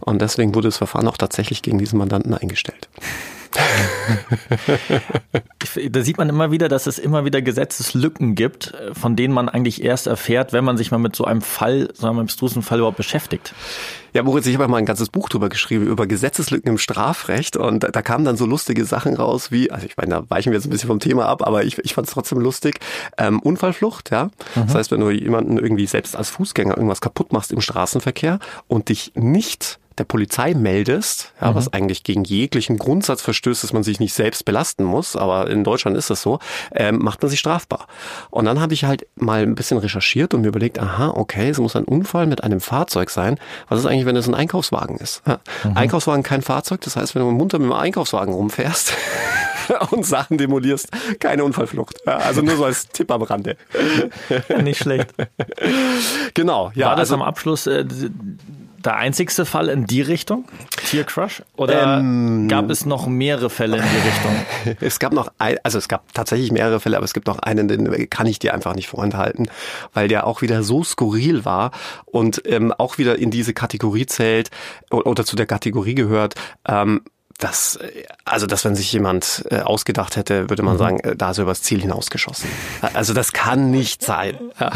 Und 0.00 0.22
deswegen 0.22 0.54
wurde 0.54 0.68
das 0.68 0.76
Verfahren 0.76 1.08
auch 1.08 1.16
tatsächlich 1.16 1.62
gegen 1.62 1.78
diesen 1.78 1.98
Mandanten 1.98 2.34
eingestellt. 2.34 2.88
Da 5.90 6.02
sieht 6.02 6.18
man 6.18 6.28
immer 6.28 6.50
wieder, 6.50 6.68
dass 6.68 6.86
es 6.86 6.98
immer 6.98 7.24
wieder 7.24 7.42
Gesetzeslücken 7.42 8.34
gibt, 8.34 8.74
von 8.92 9.16
denen 9.16 9.34
man 9.34 9.48
eigentlich 9.48 9.82
erst 9.82 10.06
erfährt, 10.06 10.52
wenn 10.52 10.64
man 10.64 10.76
sich 10.76 10.90
mal 10.90 10.98
mit 10.98 11.16
so 11.16 11.24
einem 11.24 11.42
Fall, 11.42 11.88
so 11.94 12.06
einem 12.06 12.20
abstrusen 12.20 12.62
Fall 12.62 12.78
überhaupt 12.78 12.96
beschäftigt. 12.96 13.54
Ja, 14.12 14.22
Moritz, 14.22 14.46
ich 14.46 14.54
habe 14.54 14.66
mal 14.68 14.78
ein 14.78 14.86
ganzes 14.86 15.10
Buch 15.10 15.28
drüber 15.28 15.50
geschrieben, 15.50 15.86
über 15.86 16.06
Gesetzeslücken 16.06 16.70
im 16.70 16.78
Strafrecht 16.78 17.56
und 17.56 17.82
da, 17.82 17.88
da 17.88 18.00
kamen 18.00 18.24
dann 18.24 18.38
so 18.38 18.46
lustige 18.46 18.86
Sachen 18.86 19.14
raus 19.14 19.52
wie, 19.52 19.70
also 19.70 19.84
ich 19.84 19.96
meine, 19.98 20.14
da 20.14 20.24
weichen 20.30 20.52
wir 20.52 20.58
jetzt 20.58 20.66
ein 20.66 20.70
bisschen 20.70 20.88
vom 20.88 21.00
Thema 21.00 21.26
ab, 21.26 21.46
aber 21.46 21.64
ich, 21.64 21.78
ich 21.78 21.92
fand 21.92 22.06
es 22.06 22.14
trotzdem 22.14 22.38
lustig. 22.38 22.80
Ähm, 23.18 23.40
Unfallflucht, 23.40 24.10
ja. 24.10 24.24
Mhm. 24.54 24.66
Das 24.66 24.74
heißt, 24.74 24.90
wenn 24.90 25.00
du 25.00 25.10
jemanden 25.10 25.58
irgendwie 25.58 25.86
selbst 25.86 26.16
als 26.16 26.30
Fußgänger 26.30 26.76
irgendwas 26.76 27.02
kaputt 27.02 27.32
machst 27.32 27.52
im 27.52 27.60
Straßenverkehr 27.60 28.38
und 28.68 28.88
dich 28.88 29.12
nicht 29.14 29.78
der 29.98 30.04
Polizei 30.04 30.54
meldest, 30.54 31.32
ja, 31.40 31.50
mhm. 31.50 31.54
was 31.54 31.72
eigentlich 31.72 32.04
gegen 32.04 32.24
jeglichen 32.24 32.78
Grundsatz 32.78 33.22
verstößt, 33.22 33.62
dass 33.62 33.72
man 33.72 33.82
sich 33.82 34.00
nicht 34.00 34.14
selbst 34.14 34.44
belasten 34.44 34.84
muss, 34.84 35.16
aber 35.16 35.48
in 35.48 35.64
Deutschland 35.64 35.96
ist 35.96 36.10
das 36.10 36.22
so, 36.22 36.38
ähm, 36.72 36.98
macht 36.98 37.22
man 37.22 37.30
sich 37.30 37.40
strafbar. 37.40 37.86
Und 38.30 38.44
dann 38.44 38.60
habe 38.60 38.74
ich 38.74 38.84
halt 38.84 39.06
mal 39.16 39.42
ein 39.42 39.54
bisschen 39.54 39.78
recherchiert 39.78 40.34
und 40.34 40.42
mir 40.42 40.48
überlegt, 40.48 40.78
aha, 40.78 41.08
okay, 41.10 41.48
es 41.48 41.58
muss 41.58 41.76
ein 41.76 41.84
Unfall 41.84 42.26
mit 42.26 42.44
einem 42.44 42.60
Fahrzeug 42.60 43.10
sein. 43.10 43.38
Was 43.68 43.80
ist 43.80 43.86
eigentlich, 43.86 44.06
wenn 44.06 44.16
es 44.16 44.28
ein 44.28 44.34
Einkaufswagen 44.34 44.96
ist? 44.98 45.22
Ja, 45.26 45.40
mhm. 45.64 45.76
Einkaufswagen 45.76 46.22
kein 46.22 46.42
Fahrzeug, 46.42 46.80
das 46.82 46.96
heißt, 46.96 47.14
wenn 47.14 47.22
du 47.22 47.30
munter 47.30 47.58
mit 47.58 47.68
dem 47.68 47.72
Einkaufswagen 47.72 48.34
rumfährst 48.34 48.92
und 49.90 50.04
Sachen 50.04 50.38
demolierst, 50.38 50.88
keine 51.20 51.44
Unfallflucht. 51.44 52.00
Ja, 52.06 52.18
also 52.18 52.42
nur 52.42 52.56
so 52.56 52.64
als 52.64 52.88
Tipp 52.88 53.10
am 53.10 53.22
Rande. 53.22 53.56
Nicht 54.62 54.82
schlecht. 54.82 55.14
Genau, 56.34 56.70
ja. 56.74 56.88
War 56.88 56.96
das 56.96 57.10
also, 57.10 57.14
am 57.14 57.22
Abschluss 57.22 57.66
äh, 57.66 57.84
der 58.86 58.96
einzigste 58.96 59.44
Fall 59.44 59.68
in 59.68 59.86
die 59.86 60.00
Richtung? 60.00 60.44
Tiercrush? 60.88 61.42
Oder 61.56 61.98
ähm, 61.98 62.48
gab 62.48 62.70
es 62.70 62.86
noch 62.86 63.06
mehrere 63.06 63.50
Fälle 63.50 63.78
in 63.78 63.82
die 63.82 64.08
Richtung? 64.08 64.76
es 64.80 64.98
gab 64.98 65.12
noch 65.12 65.30
ein, 65.38 65.56
also 65.62 65.78
es 65.78 65.88
gab 65.88 66.12
tatsächlich 66.14 66.52
mehrere 66.52 66.80
Fälle, 66.80 66.96
aber 66.96 67.04
es 67.04 67.12
gibt 67.12 67.26
noch 67.26 67.38
einen, 67.40 67.68
den 67.68 68.08
kann 68.08 68.26
ich 68.26 68.38
dir 68.38 68.54
einfach 68.54 68.74
nicht 68.74 68.88
vorenthalten, 68.88 69.48
weil 69.92 70.08
der 70.08 70.26
auch 70.26 70.42
wieder 70.42 70.62
so 70.62 70.84
skurril 70.84 71.44
war 71.44 71.72
und 72.06 72.42
ähm, 72.46 72.72
auch 72.72 72.98
wieder 72.98 73.18
in 73.18 73.30
diese 73.30 73.52
Kategorie 73.52 74.06
zählt 74.06 74.50
oder 74.90 75.24
zu 75.24 75.36
der 75.36 75.46
Kategorie 75.46 75.94
gehört, 75.94 76.34
ähm, 76.66 77.02
das, 77.38 77.78
also 78.24 78.46
dass 78.46 78.64
wenn 78.64 78.74
sich 78.74 78.90
jemand 78.92 79.44
äh, 79.50 79.60
ausgedacht 79.60 80.16
hätte, 80.16 80.48
würde 80.48 80.62
man 80.62 80.74
mhm. 80.74 80.78
sagen, 80.78 81.00
äh, 81.00 81.16
da 81.16 81.30
ist 81.30 81.38
er 81.38 81.42
übers 81.42 81.62
Ziel 81.62 81.80
hinausgeschossen. 81.80 82.48
Also 82.94 83.12
das 83.12 83.32
kann 83.32 83.70
nicht 83.70 84.02
sein. 84.02 84.38
Ja. 84.58 84.72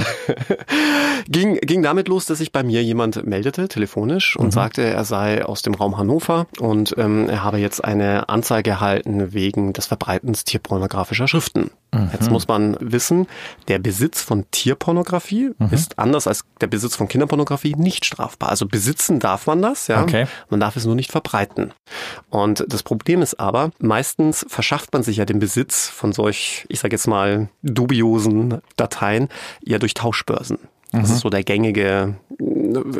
ging, 1.28 1.56
ging 1.56 1.82
damit 1.82 2.08
los, 2.08 2.26
dass 2.26 2.38
sich 2.38 2.52
bei 2.52 2.62
mir 2.62 2.82
jemand 2.82 3.24
meldete, 3.24 3.68
telefonisch, 3.68 4.36
und 4.36 4.46
mhm. 4.46 4.50
sagte, 4.50 4.82
er 4.82 5.04
sei 5.04 5.44
aus 5.44 5.62
dem 5.62 5.74
Raum 5.74 5.96
Hannover 5.96 6.46
und 6.58 6.94
ähm, 6.98 7.28
er 7.28 7.42
habe 7.44 7.58
jetzt 7.58 7.82
eine 7.82 8.28
Anzeige 8.28 8.70
erhalten 8.70 9.32
wegen 9.32 9.72
des 9.72 9.86
Verbreitens 9.86 10.44
tierpornografischer 10.44 11.28
Schriften. 11.28 11.70
Mhm. 11.92 12.10
Jetzt 12.12 12.30
muss 12.30 12.46
man 12.46 12.76
wissen, 12.80 13.26
der 13.68 13.78
Besitz 13.78 14.22
von 14.22 14.44
Tierpornografie 14.50 15.50
mhm. 15.58 15.68
ist 15.70 15.98
anders 15.98 16.26
als 16.26 16.44
der 16.60 16.68
Besitz 16.68 16.96
von 16.96 17.08
Kinderpornografie 17.08 17.74
nicht 17.74 18.04
strafbar. 18.04 18.50
Also 18.50 18.66
besitzen 18.66 19.18
darf 19.18 19.46
man 19.46 19.62
das, 19.62 19.88
ja. 19.88 20.02
Okay. 20.02 20.26
Man 20.48 20.60
darf 20.60 20.76
es 20.76 20.84
nur 20.84 20.94
nicht 20.94 21.10
verbreiten. 21.10 21.72
Und 22.30 22.64
das 22.68 22.82
Problem 22.82 23.22
ist 23.22 23.40
aber, 23.40 23.72
meistens 23.78 24.46
verschafft 24.48 24.92
man 24.92 25.02
sich 25.02 25.16
ja 25.16 25.24
den 25.24 25.38
Besitz 25.38 25.88
von 25.88 26.12
solch, 26.12 26.66
ich 26.68 26.80
sage 26.80 26.94
jetzt 26.94 27.06
mal, 27.06 27.48
dubiosen 27.62 28.60
Dateien 28.76 29.28
ja 29.64 29.78
durch 29.78 29.94
Tauschbörsen. 29.94 30.58
Das 30.92 31.08
mhm. 31.08 31.14
ist 31.14 31.20
so 31.20 31.30
der 31.30 31.44
gängige. 31.44 32.16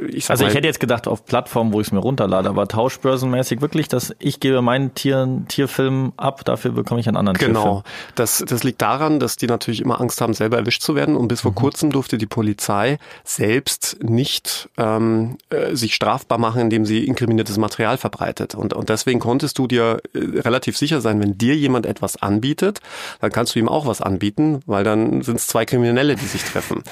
Ich 0.08 0.30
also 0.30 0.46
ich 0.46 0.54
hätte 0.54 0.66
jetzt 0.66 0.80
gedacht 0.80 1.08
auf 1.08 1.24
Plattformen, 1.24 1.72
wo 1.72 1.80
ich 1.80 1.88
es 1.88 1.92
mir 1.92 1.98
runterlade, 2.00 2.48
aber 2.48 2.68
tauschbörsenmäßig 2.68 3.60
wirklich, 3.60 3.88
dass 3.88 4.14
ich 4.18 4.40
gebe 4.40 4.62
meinen 4.62 4.94
Tieren 4.94 5.46
Tierfilm 5.48 6.12
ab, 6.16 6.44
dafür 6.44 6.72
bekomme 6.72 7.00
ich 7.00 7.08
einen 7.08 7.16
anderen 7.16 7.38
genau. 7.38 7.60
Tierfilm. 7.60 7.82
Genau. 7.82 7.84
Das, 8.14 8.44
das 8.46 8.64
liegt 8.64 8.82
daran, 8.82 9.20
dass 9.20 9.36
die 9.36 9.46
natürlich 9.46 9.80
immer 9.80 10.00
Angst 10.00 10.20
haben, 10.20 10.34
selber 10.34 10.58
erwischt 10.58 10.82
zu 10.82 10.94
werden. 10.94 11.16
Und 11.16 11.28
bis 11.28 11.42
vor 11.42 11.52
mhm. 11.52 11.56
kurzem 11.56 11.90
durfte 11.90 12.18
die 12.18 12.26
Polizei 12.26 12.98
selbst 13.24 13.98
nicht 14.02 14.68
ähm, 14.76 15.38
äh, 15.50 15.74
sich 15.74 15.94
strafbar 15.94 16.38
machen, 16.38 16.60
indem 16.62 16.84
sie 16.84 17.04
inkriminiertes 17.04 17.58
Material 17.58 17.98
verbreitet. 17.98 18.54
Und, 18.54 18.72
und 18.72 18.88
deswegen 18.88 19.20
konntest 19.20 19.58
du 19.58 19.66
dir 19.66 20.00
äh, 20.14 20.40
relativ 20.40 20.76
sicher 20.76 21.00
sein, 21.00 21.20
wenn 21.20 21.38
dir 21.38 21.56
jemand 21.56 21.86
etwas 21.86 22.20
anbietet, 22.22 22.80
dann 23.20 23.30
kannst 23.30 23.54
du 23.54 23.58
ihm 23.58 23.68
auch 23.68 23.86
was 23.86 24.00
anbieten, 24.00 24.60
weil 24.66 24.84
dann 24.84 25.22
sind 25.22 25.36
es 25.36 25.46
zwei 25.46 25.64
Kriminelle, 25.64 26.16
die 26.16 26.26
sich 26.26 26.42
treffen. 26.44 26.82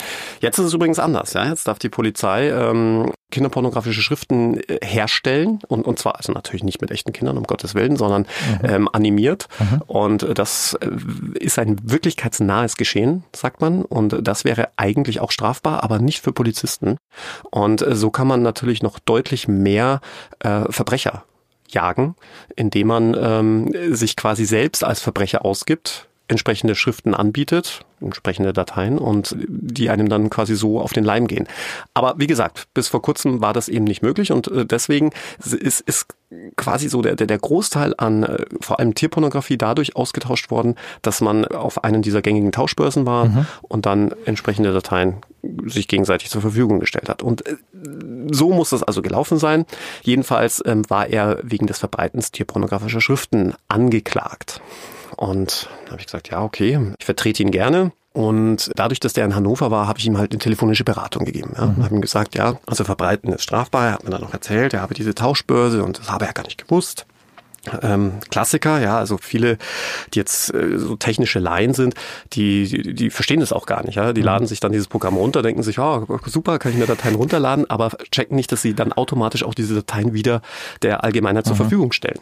Jetzt 0.41 0.59
ist 0.59 0.67
es 0.67 0.75
übrigens 0.75 0.99
anders. 0.99 1.33
Ja? 1.33 1.49
Jetzt 1.49 1.67
darf 1.69 1.79
die 1.79 1.89
Polizei 1.89 2.49
ähm, 2.69 3.13
kinderpornografische 3.31 4.01
Schriften 4.01 4.59
äh, 4.61 4.79
herstellen 4.83 5.61
und, 5.69 5.87
und 5.87 5.99
zwar 5.99 6.17
also 6.17 6.33
natürlich 6.33 6.65
nicht 6.65 6.81
mit 6.81 6.91
echten 6.91 7.13
Kindern, 7.13 7.37
um 7.37 7.45
Gottes 7.45 7.75
Willen, 7.75 7.97
sondern 7.97 8.23
mhm. 8.63 8.69
ähm, 8.69 8.89
animiert. 8.93 9.49
Mhm. 9.59 9.83
Und 9.87 10.39
das 10.39 10.75
äh, 10.81 10.91
ist 11.39 11.59
ein 11.59 11.77
wirklichkeitsnahes 11.83 12.77
Geschehen, 12.77 13.25
sagt 13.35 13.61
man. 13.61 13.83
Und 13.83 14.27
das 14.27 14.45
wäre 14.45 14.69
eigentlich 14.77 15.21
auch 15.21 15.31
strafbar, 15.31 15.83
aber 15.85 15.99
nicht 15.99 16.23
für 16.23 16.33
Polizisten. 16.33 16.97
Und 17.51 17.83
äh, 17.83 17.95
so 17.95 18.11
kann 18.11 18.27
man 18.27 18.43
natürlich 18.43 18.83
noch 18.83 18.99
deutlich 18.99 19.49
mehr 19.49 20.01
äh, 20.41 20.71
Verbrecher 20.71 21.25
jagen, 21.69 22.17
indem 22.57 22.87
man 22.87 23.17
ähm, 23.21 23.95
sich 23.95 24.17
quasi 24.17 24.47
selbst 24.47 24.85
als 24.85 25.01
Verbrecher 25.01 25.45
ausgibt 25.45 26.09
entsprechende 26.29 26.75
Schriften 26.75 27.15
anbietet, 27.15 27.81
entsprechende 28.01 28.53
Dateien 28.53 28.99
und 28.99 29.35
die 29.39 29.91
einem 29.91 30.09
dann 30.09 30.31
quasi 30.31 30.55
so 30.55 30.81
auf 30.81 30.93
den 30.93 31.05
Leim 31.05 31.27
gehen. 31.27 31.49
Aber 31.95 32.15
wie 32.19 32.27
gesagt, 32.27 32.69
bis 32.75 32.89
vor 32.89 33.03
kurzem 33.03 33.41
war 33.41 33.53
das 33.53 33.69
eben 33.69 33.85
nicht 33.85 34.03
möglich 34.03 34.31
und 34.31 34.49
äh, 34.49 34.67
deswegen 34.67 35.11
ist, 35.39 35.81
ist 35.81 36.07
quasi 36.57 36.89
so 36.89 37.01
der, 37.01 37.17
der 37.17 37.39
Großteil 37.39 37.95
an 37.97 38.23
äh, 38.23 38.45
vor 38.61 38.79
allem 38.79 38.95
Tierpornografie 38.95 39.57
dadurch 39.57 39.97
ausgetauscht 39.97 40.51
worden, 40.51 40.75
dass 41.03 41.21
man 41.21 41.47
auf 41.47 41.83
einen 41.85 42.03
dieser 42.03 42.23
gängigen 42.23 42.53
Tauschbörsen 42.53 43.07
war 43.07 43.27
mhm. 43.27 43.47
und 43.63 43.87
dann 43.87 44.15
entsprechende 44.27 44.73
Dateien 44.73 45.17
sich 45.65 45.89
gegenseitig 45.89 46.31
zur 46.31 46.43
Verfügung 46.43 46.81
gestellt 46.81 47.09
hat. 47.09 47.23
Und 47.23 47.47
äh, 47.47 47.57
so 48.31 48.53
muss 48.53 48.71
das 48.71 48.83
also 48.83 49.01
gelaufen 49.01 49.39
sein. 49.39 49.65
Jedenfalls 50.03 50.63
ähm, 50.67 50.89
war 50.91 51.07
er 51.07 51.39
wegen 51.43 51.67
des 51.67 51.79
Verbreitens 51.79 52.31
tierpornografischer 52.31 53.01
Schriften 53.01 53.55
angeklagt. 53.69 54.61
Und 55.17 55.69
da 55.85 55.93
habe 55.93 56.01
ich 56.01 56.07
gesagt, 56.07 56.31
ja, 56.31 56.43
okay, 56.43 56.79
ich 56.99 57.05
vertrete 57.05 57.43
ihn 57.43 57.51
gerne. 57.51 57.93
Und 58.13 58.73
dadurch, 58.75 59.01
dass 59.01 59.13
der 59.13 59.25
in 59.25 59.35
Hannover 59.35 59.71
war, 59.71 59.87
habe 59.87 59.99
ich 59.99 60.07
ihm 60.07 60.19
halt 60.19 60.33
eine 60.33 60.39
telefonische 60.39 60.83
Beratung 60.83 61.25
gegeben. 61.25 61.53
Ja. 61.57 61.67
Mhm. 61.67 61.85
Habe 61.85 61.95
ihm 61.95 62.01
gesagt, 62.01 62.35
ja, 62.35 62.59
also 62.67 62.85
verbreiten 62.85 63.33
ist 63.33 63.45
strafbar. 63.45 63.87
Er 63.87 63.93
hat 63.93 64.05
mir 64.05 64.11
dann 64.11 64.23
noch 64.23 64.33
erzählt, 64.33 64.75
er 64.75 64.81
habe 64.81 64.95
diese 64.95 65.15
Tauschbörse 65.15 65.85
und 65.85 65.99
das 65.99 66.11
habe 66.11 66.27
er 66.27 66.33
gar 66.33 66.45
nicht 66.45 66.59
gewusst. 66.59 67.07
Ähm, 67.83 68.15
Klassiker, 68.31 68.81
ja, 68.81 68.99
also 68.99 69.19
viele, 69.19 69.59
die 70.15 70.19
jetzt 70.19 70.55
äh, 70.55 70.79
so 70.79 70.97
technische 70.97 71.39
Laien 71.39 71.75
sind, 71.75 71.95
die, 72.33 72.67
die, 72.67 72.95
die 72.95 73.11
verstehen 73.11 73.41
das 73.41 73.53
auch 73.53 73.67
gar 73.67 73.85
nicht. 73.85 73.97
Ja? 73.97 74.13
Die 74.13 74.21
mhm. 74.21 74.27
laden 74.27 74.47
sich 74.47 74.61
dann 74.61 74.73
dieses 74.73 74.89
Programm 74.89 75.17
runter, 75.17 75.43
denken 75.43 75.63
sich, 75.63 75.79
oh, 75.79 76.07
super, 76.27 76.59
kann 76.59 76.73
ich 76.73 76.79
mir 76.79 76.87
Dateien 76.87 77.15
runterladen, 77.15 77.69
aber 77.69 77.91
checken 78.11 78.37
nicht, 78.37 78.51
dass 78.53 78.63
sie 78.63 78.75
dann 78.75 78.93
automatisch 78.93 79.45
auch 79.45 79.55
diese 79.55 79.75
Dateien 79.75 80.15
wieder 80.15 80.41
der 80.83 81.05
Allgemeinheit 81.05 81.45
zur 81.45 81.55
mhm. 81.55 81.59
Verfügung 81.59 81.93
stellen. 81.93 82.21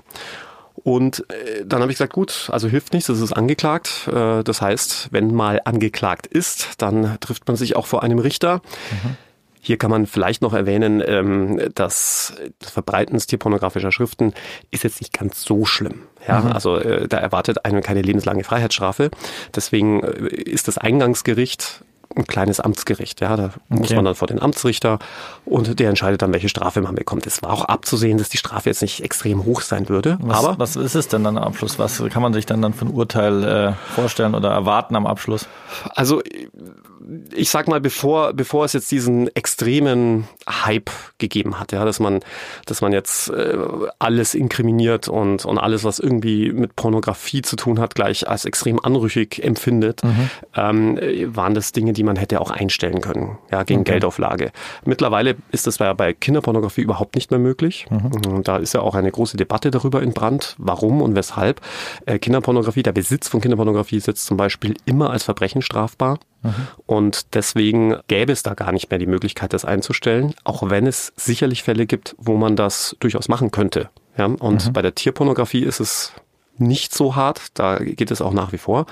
Und 0.83 1.25
äh, 1.31 1.65
dann 1.65 1.81
habe 1.81 1.91
ich 1.91 1.99
gesagt, 1.99 2.13
gut, 2.13 2.49
also 2.53 2.69
hilft 2.69 2.93
nichts, 2.93 3.09
das 3.09 3.21
ist 3.21 3.33
angeklagt. 3.33 4.09
Äh, 4.13 4.43
das 4.45 4.61
heißt, 4.61 5.09
wenn 5.11 5.35
mal 5.35 5.61
angeklagt 5.65 6.27
ist, 6.27 6.75
dann 6.79 7.19
trifft 7.21 7.47
man 7.49 7.57
sich 7.57 7.77
auch 7.77 7.87
vor 7.87 8.03
einem 8.03 8.19
Richter. 8.19 8.63
Mhm. 8.91 9.17
Hier 9.61 9.79
kann 9.79 9.91
man 9.91 10.07
vielleicht 10.07 10.43
noch 10.43 10.55
erwähnen, 10.55 11.03
ähm, 11.05 11.61
dass 11.75 12.35
das 12.61 12.71
Verbreiten 12.71 13.19
tierpornografischer 13.19 13.91
Schriften 13.91 14.33
ist 14.71 14.85
jetzt 14.85 15.01
nicht 15.01 15.13
ganz 15.13 15.43
so 15.43 15.65
schlimm. 15.65 16.03
Ja, 16.29 16.41
mhm. 16.41 16.53
also 16.53 16.77
äh, 16.77 17.09
da 17.09 17.19
erwartet 17.19 17.65
einen 17.65 17.83
keine 17.83 18.03
lebenslange 18.03 18.45
Freiheitsstrafe. 18.45 19.11
Deswegen 19.57 20.05
ist 20.05 20.69
das 20.69 20.79
Eingangsgericht 20.79 21.83
ein 22.17 22.27
kleines 22.27 22.61
Amtsgericht. 22.61 23.21
Ja, 23.21 23.37
da 23.37 23.45
okay. 23.45 23.57
muss 23.69 23.93
man 23.93 24.05
dann 24.05 24.15
vor 24.15 24.29
den 24.29 24.41
Amtsrichter 24.41 24.99
und 25.45 25.79
der 25.79 25.89
entscheidet 25.89 26.23
dann, 26.23 26.33
welche 26.33 26.49
Strafe 26.49 26.81
man 26.81 26.95
bekommt. 26.95 27.27
Es 27.27 27.43
war 27.43 27.53
auch 27.53 27.65
abzusehen, 27.65 28.19
dass 28.19 28.29
die 28.29 28.39
Strafe 28.39 28.69
jetzt 28.71 28.83
nicht 28.83 29.03
extrem 29.03 29.45
hoch 29.45 29.61
sein 29.61 29.89
würde. 29.89 30.19
Was, 30.21 30.39
aber 30.39 30.59
was 30.59 30.77
ist 30.77 30.95
es 30.95 31.09
denn 31.09 31.25
dann 31.25 31.37
am 31.37 31.45
Abschluss? 31.45 31.79
Was 31.79 32.03
kann 32.11 32.23
man 32.23 32.33
sich 32.33 32.47
dann 32.47 32.63
dann 32.63 32.73
für 32.73 32.87
ein 32.87 32.91
Urteil 32.91 33.45
äh, 33.45 33.73
vorstellen 33.95 34.35
oder 34.35 34.51
erwarten 34.51 34.97
am 34.97 35.07
Abschluss? 35.07 35.47
Also 35.95 36.23
ich 37.35 37.51
sag 37.51 37.69
mal, 37.69 37.81
bevor, 37.81 38.33
bevor 38.33 38.65
es 38.65 38.73
jetzt 38.73 38.91
diesen 38.91 39.35
extremen 39.35 40.27
Hype 40.49 40.91
gegeben 41.19 41.61
hat, 41.61 41.73
ja, 41.73 41.85
dass 41.85 42.01
man, 42.01 42.21
dass 42.67 42.81
man 42.81 42.93
jetzt 42.93 43.31
äh, 43.31 43.57
alles 43.99 44.35
inkriminiert 44.35 45.09
und, 45.09 45.45
und 45.45 45.59
alles, 45.59 45.85
was 45.85 45.99
irgendwie 45.99 46.53
mit 46.53 46.77
Pornografie 46.77 47.43
zu 47.43 47.57
tun 47.57 47.79
hat, 47.79 47.95
gleich 47.95 48.29
als 48.29 48.45
extrem 48.45 48.83
anrüchig 48.83 49.43
empfindet, 49.43 50.03
mhm. 50.05 50.31
ähm, 50.55 50.99
waren 51.37 51.55
das 51.55 51.73
Dinge, 51.73 51.93
die 51.93 52.03
man 52.03 52.17
hätte 52.17 52.41
auch 52.41 52.51
einstellen 52.51 53.01
können, 53.01 53.39
ja, 53.51 53.63
gegen 53.63 53.81
okay. 53.81 53.93
Geldauflage. 53.93 54.53
Mittlerweile 54.85 55.37
ist 55.53 55.67
das 55.67 55.79
bei, 55.79 55.93
bei 55.95 56.13
Kinderpornografie 56.13 56.83
überhaupt 56.83 57.15
nicht 57.15 57.31
mehr 57.31 57.41
möglich. 57.41 57.87
Mhm. 57.91 58.43
Da 58.43 58.59
ist 58.59 58.73
ja 58.75 58.81
auch 58.81 58.95
eine 58.95 59.11
große 59.11 59.37
Debatte 59.37 59.71
darüber 59.71 60.03
in 60.03 60.13
Brand, 60.13 60.55
warum 60.59 61.03
und 61.03 61.15
weshalb. 61.15 61.61
Äh, 62.07 62.19
Kinderpornografie, 62.19 62.83
der 62.83 62.93
Besitz 62.93 63.29
von 63.29 63.41
Kinderpornografie 63.41 63.97
ist 63.97 64.07
jetzt 64.07 64.27
zum 64.27 64.37
Beispiel 64.37 64.75
immer 64.85 65.11
als 65.11 65.25
Verbrechen 65.25 65.63
strafbar. 65.63 66.19
Mhm. 66.47 66.55
Und 66.87 67.35
deswegen 67.35 67.97
gäbe 68.09 68.33
es 68.33 68.43
da 68.43 68.55
gar 68.55 68.73
nicht 68.73 68.91
mehr 68.91 68.99
die 68.99 69.07
Möglichkeit, 69.07 69.53
das 69.53 69.65
einzustellen, 69.65 70.35
auch 70.45 70.69
wenn 70.69 70.87
es 70.87 71.13
sicherlich 71.17 71.63
Fälle 71.63 71.87
gibt, 71.87 72.15
wo 72.19 72.37
man 72.37 72.57
das 72.57 72.97
durchaus 73.01 73.29
machen 73.29 73.51
könnte. 73.51 73.91
Ja, 74.17 74.27
und 74.27 74.67
mhm. 74.67 74.73
bei 74.73 74.83
der 74.83 74.95
Tierpornografie 74.95 75.63
ist 75.63 75.81
es 75.81 76.13
nicht 76.59 76.95
so 76.95 77.17
hart, 77.17 77.43
da 77.55 77.79
geht 77.79 78.11
es 78.11 78.23
auch 78.23 78.33
nach 78.33 78.53
wie 78.53 78.59
vor. 78.59 78.87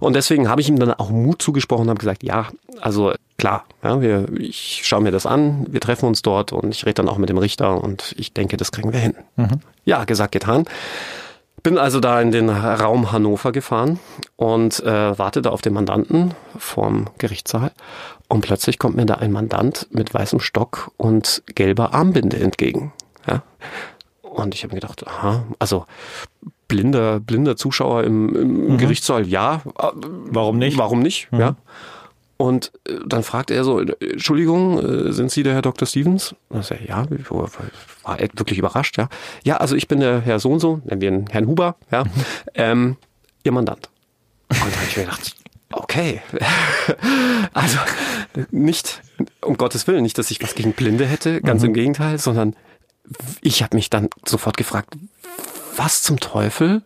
Und 0.00 0.14
deswegen 0.14 0.48
habe 0.48 0.60
ich 0.60 0.68
ihm 0.68 0.78
dann 0.78 0.92
auch 0.92 1.10
Mut 1.10 1.40
zugesprochen 1.40 1.82
und 1.82 1.90
habe 1.90 1.98
gesagt, 1.98 2.22
ja, 2.22 2.48
also 2.80 3.12
klar, 3.38 3.64
ja, 3.82 4.00
wir, 4.00 4.28
ich 4.38 4.82
schaue 4.84 5.02
mir 5.02 5.10
das 5.10 5.26
an, 5.26 5.66
wir 5.70 5.80
treffen 5.80 6.06
uns 6.06 6.22
dort 6.22 6.52
und 6.52 6.74
ich 6.74 6.84
rede 6.84 6.94
dann 6.94 7.08
auch 7.08 7.18
mit 7.18 7.28
dem 7.28 7.38
Richter 7.38 7.82
und 7.82 8.14
ich 8.18 8.32
denke, 8.32 8.56
das 8.56 8.72
kriegen 8.72 8.92
wir 8.92 9.00
hin. 9.00 9.14
Mhm. 9.36 9.60
Ja, 9.84 10.04
gesagt, 10.04 10.32
getan. 10.32 10.66
Bin 11.62 11.78
also 11.78 12.00
da 12.00 12.20
in 12.20 12.30
den 12.30 12.48
Raum 12.48 13.12
Hannover 13.12 13.52
gefahren 13.52 13.98
und 14.36 14.80
äh, 14.80 15.18
warte 15.18 15.42
da 15.42 15.50
auf 15.50 15.62
den 15.62 15.74
Mandanten 15.74 16.34
vorm 16.56 17.08
Gerichtssaal. 17.18 17.72
Und 18.28 18.42
plötzlich 18.42 18.78
kommt 18.78 18.96
mir 18.96 19.06
da 19.06 19.16
ein 19.16 19.32
Mandant 19.32 19.88
mit 19.90 20.14
weißem 20.14 20.40
Stock 20.40 20.92
und 20.96 21.42
gelber 21.54 21.92
Armbinde 21.92 22.38
entgegen. 22.38 22.92
Ja? 23.26 23.42
Und 24.22 24.54
ich 24.54 24.62
habe 24.62 24.74
mir 24.74 24.80
gedacht, 24.80 25.06
aha, 25.06 25.44
also 25.58 25.84
blinder, 26.68 27.18
blinder 27.20 27.56
Zuschauer 27.56 28.04
im, 28.04 28.34
im 28.34 28.72
mhm. 28.72 28.78
Gerichtssaal, 28.78 29.26
ja. 29.26 29.60
Warum 29.74 30.58
nicht? 30.58 30.78
Warum 30.78 31.00
nicht? 31.00 31.30
Mhm. 31.32 31.40
Ja. 31.40 31.56
Und 32.40 32.72
äh, 32.88 32.94
dann 33.06 33.22
fragt 33.22 33.50
er 33.50 33.64
so, 33.64 33.80
Entschuldigung, 33.80 34.78
äh, 34.78 35.12
sind 35.12 35.30
Sie 35.30 35.42
der 35.42 35.52
Herr 35.52 35.60
Dr. 35.60 35.86
Stevens? 35.86 36.34
Und 36.48 36.70
ich 36.70 36.88
ja, 36.88 37.04
war 37.28 38.18
wirklich 38.18 38.58
überrascht, 38.58 38.96
ja. 38.96 39.10
Ja, 39.44 39.58
also 39.58 39.76
ich 39.76 39.88
bin 39.88 40.00
der 40.00 40.22
Herr 40.22 40.38
so 40.38 40.50
und 40.50 40.58
so, 40.58 40.80
nennen 40.86 41.02
wir 41.02 41.08
ihn 41.10 41.26
Herrn 41.30 41.46
Huber, 41.46 41.76
ja, 41.92 42.04
ähm, 42.54 42.96
Ihr 43.44 43.52
Mandant. 43.52 43.90
Und 44.48 44.58
da 44.58 44.64
habe 44.64 44.86
ich 44.88 44.96
mir 44.96 45.02
gedacht, 45.04 45.34
okay, 45.70 46.22
also 47.52 47.76
nicht, 48.50 49.02
um 49.42 49.58
Gottes 49.58 49.86
Willen, 49.86 50.02
nicht, 50.02 50.16
dass 50.16 50.30
ich 50.30 50.42
was 50.42 50.54
gegen 50.54 50.72
Blinde 50.72 51.04
hätte, 51.04 51.42
ganz 51.42 51.60
mhm. 51.60 51.68
im 51.68 51.74
Gegenteil, 51.74 52.16
sondern 52.16 52.56
ich 53.42 53.62
habe 53.62 53.76
mich 53.76 53.90
dann 53.90 54.08
sofort 54.24 54.56
gefragt, 54.56 54.94
was 55.76 56.02
zum 56.02 56.18
Teufel 56.20 56.80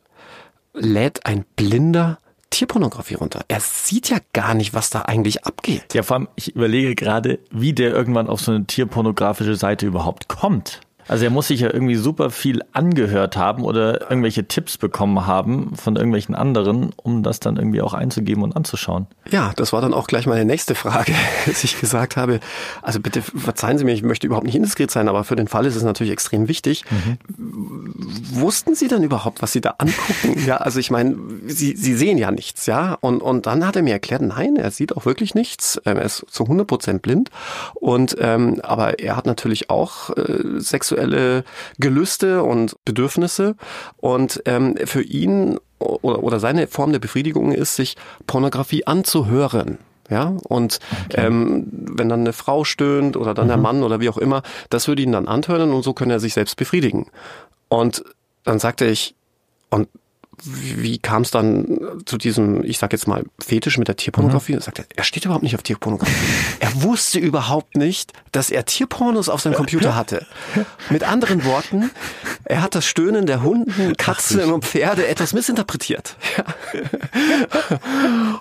lädt 0.72 1.26
ein 1.26 1.44
Blinder 1.54 2.18
Tierpornografie 2.54 3.14
runter. 3.14 3.44
Er 3.48 3.58
sieht 3.58 4.10
ja 4.10 4.18
gar 4.32 4.54
nicht, 4.54 4.74
was 4.74 4.88
da 4.88 5.02
eigentlich 5.02 5.44
abgeht. 5.44 5.92
Ja, 5.92 6.04
vor 6.04 6.18
allem, 6.18 6.28
ich 6.36 6.54
überlege 6.54 6.94
gerade, 6.94 7.40
wie 7.50 7.72
der 7.72 7.90
irgendwann 7.90 8.28
auf 8.28 8.40
so 8.40 8.52
eine 8.52 8.64
tierpornografische 8.64 9.56
Seite 9.56 9.86
überhaupt 9.86 10.28
kommt. 10.28 10.80
Also 11.06 11.24
er 11.24 11.30
muss 11.30 11.48
sich 11.48 11.60
ja 11.60 11.72
irgendwie 11.72 11.96
super 11.96 12.30
viel 12.30 12.62
angehört 12.72 13.36
haben 13.36 13.64
oder 13.64 14.02
irgendwelche 14.10 14.46
Tipps 14.46 14.78
bekommen 14.78 15.26
haben 15.26 15.74
von 15.76 15.96
irgendwelchen 15.96 16.34
anderen, 16.34 16.90
um 16.96 17.22
das 17.22 17.40
dann 17.40 17.56
irgendwie 17.56 17.82
auch 17.82 17.94
einzugeben 17.94 18.42
und 18.42 18.56
anzuschauen. 18.56 19.06
Ja, 19.30 19.52
das 19.56 19.72
war 19.72 19.80
dann 19.80 19.92
auch 19.92 20.06
gleich 20.06 20.26
meine 20.26 20.44
nächste 20.44 20.74
Frage, 20.74 21.12
dass 21.46 21.64
ich 21.64 21.80
gesagt 21.80 22.16
habe, 22.16 22.40
also 22.82 23.00
bitte 23.00 23.22
verzeihen 23.22 23.78
Sie 23.78 23.84
mir, 23.84 23.92
ich 23.92 24.02
möchte 24.02 24.26
überhaupt 24.26 24.46
nicht 24.46 24.56
indiskret 24.56 24.90
sein, 24.90 25.08
aber 25.08 25.24
für 25.24 25.36
den 25.36 25.48
Fall 25.48 25.66
ist 25.66 25.76
es 25.76 25.82
natürlich 25.82 26.12
extrem 26.12 26.48
wichtig. 26.48 26.84
Mhm. 26.90 27.94
Wussten 28.32 28.74
Sie 28.74 28.88
denn 28.88 29.02
überhaupt, 29.02 29.42
was 29.42 29.52
Sie 29.52 29.60
da 29.60 29.74
angucken? 29.78 30.42
ja, 30.46 30.56
also 30.56 30.78
ich 30.78 30.90
meine, 30.90 31.16
Sie, 31.46 31.76
Sie 31.76 31.94
sehen 31.94 32.18
ja 32.18 32.30
nichts, 32.30 32.66
ja. 32.66 32.96
Und, 33.00 33.20
und 33.20 33.46
dann 33.46 33.66
hat 33.66 33.76
er 33.76 33.82
mir 33.82 33.92
erklärt, 33.92 34.22
nein, 34.22 34.56
er 34.56 34.70
sieht 34.70 34.96
auch 34.96 35.04
wirklich 35.04 35.34
nichts. 35.34 35.80
Ähm, 35.84 35.98
er 35.98 36.04
ist 36.04 36.24
zu 36.30 36.44
100 36.44 36.66
Prozent 36.66 37.02
blind. 37.02 37.30
Und 37.74 38.16
ähm, 38.20 38.60
aber 38.62 38.98
er 38.98 39.16
hat 39.16 39.26
natürlich 39.26 39.70
auch 39.70 40.10
äh, 40.16 40.60
sexuelle 40.60 40.93
Gelüste 41.78 42.42
und 42.42 42.76
Bedürfnisse. 42.84 43.56
Und 43.96 44.42
ähm, 44.46 44.76
für 44.84 45.02
ihn 45.02 45.58
oder, 45.78 46.22
oder 46.22 46.40
seine 46.40 46.66
Form 46.66 46.92
der 46.92 46.98
Befriedigung 46.98 47.52
ist, 47.52 47.76
sich 47.76 47.96
Pornografie 48.26 48.86
anzuhören. 48.86 49.78
Ja, 50.10 50.36
und 50.48 50.80
okay. 51.06 51.26
ähm, 51.26 51.66
wenn 51.70 52.10
dann 52.10 52.20
eine 52.20 52.34
Frau 52.34 52.64
stöhnt 52.64 53.16
oder 53.16 53.32
dann 53.32 53.46
mhm. 53.46 53.48
der 53.48 53.56
Mann 53.56 53.82
oder 53.82 54.00
wie 54.00 54.10
auch 54.10 54.18
immer, 54.18 54.42
das 54.68 54.86
würde 54.86 55.00
ihn 55.00 55.12
dann 55.12 55.28
antören 55.28 55.72
und 55.72 55.82
so 55.82 55.94
kann 55.94 56.10
er 56.10 56.20
sich 56.20 56.34
selbst 56.34 56.56
befriedigen. 56.56 57.06
Und 57.68 58.04
dann 58.44 58.58
sagte 58.58 58.84
ich, 58.84 59.14
und 59.70 59.88
wie 60.42 60.98
kam 60.98 61.22
es 61.22 61.30
dann 61.30 61.78
zu 62.06 62.18
diesem, 62.18 62.64
ich 62.64 62.78
sag 62.78 62.92
jetzt 62.92 63.06
mal, 63.06 63.24
Fetisch 63.38 63.78
mit 63.78 63.88
der 63.88 63.96
Tierpornografie? 63.96 64.54
Mhm. 64.54 64.60
Er 64.74 64.84
er 64.96 65.04
steht 65.04 65.24
überhaupt 65.24 65.42
nicht 65.42 65.54
auf 65.54 65.62
Tierpornografie. 65.62 66.14
er 66.60 66.82
wusste 66.82 67.18
überhaupt 67.18 67.76
nicht, 67.76 68.12
dass 68.32 68.50
er 68.50 68.64
Tierpornos 68.64 69.28
auf 69.28 69.40
seinem 69.40 69.54
Computer 69.54 69.94
hatte. 69.94 70.26
Mit 70.90 71.04
anderen 71.04 71.44
Worten, 71.44 71.90
er 72.44 72.62
hat 72.62 72.74
das 72.74 72.86
Stöhnen 72.86 73.26
der 73.26 73.42
Hunden, 73.42 73.96
Katzen 73.96 74.52
und 74.52 74.64
Pferde 74.64 75.06
etwas 75.06 75.32
missinterpretiert. 75.32 76.16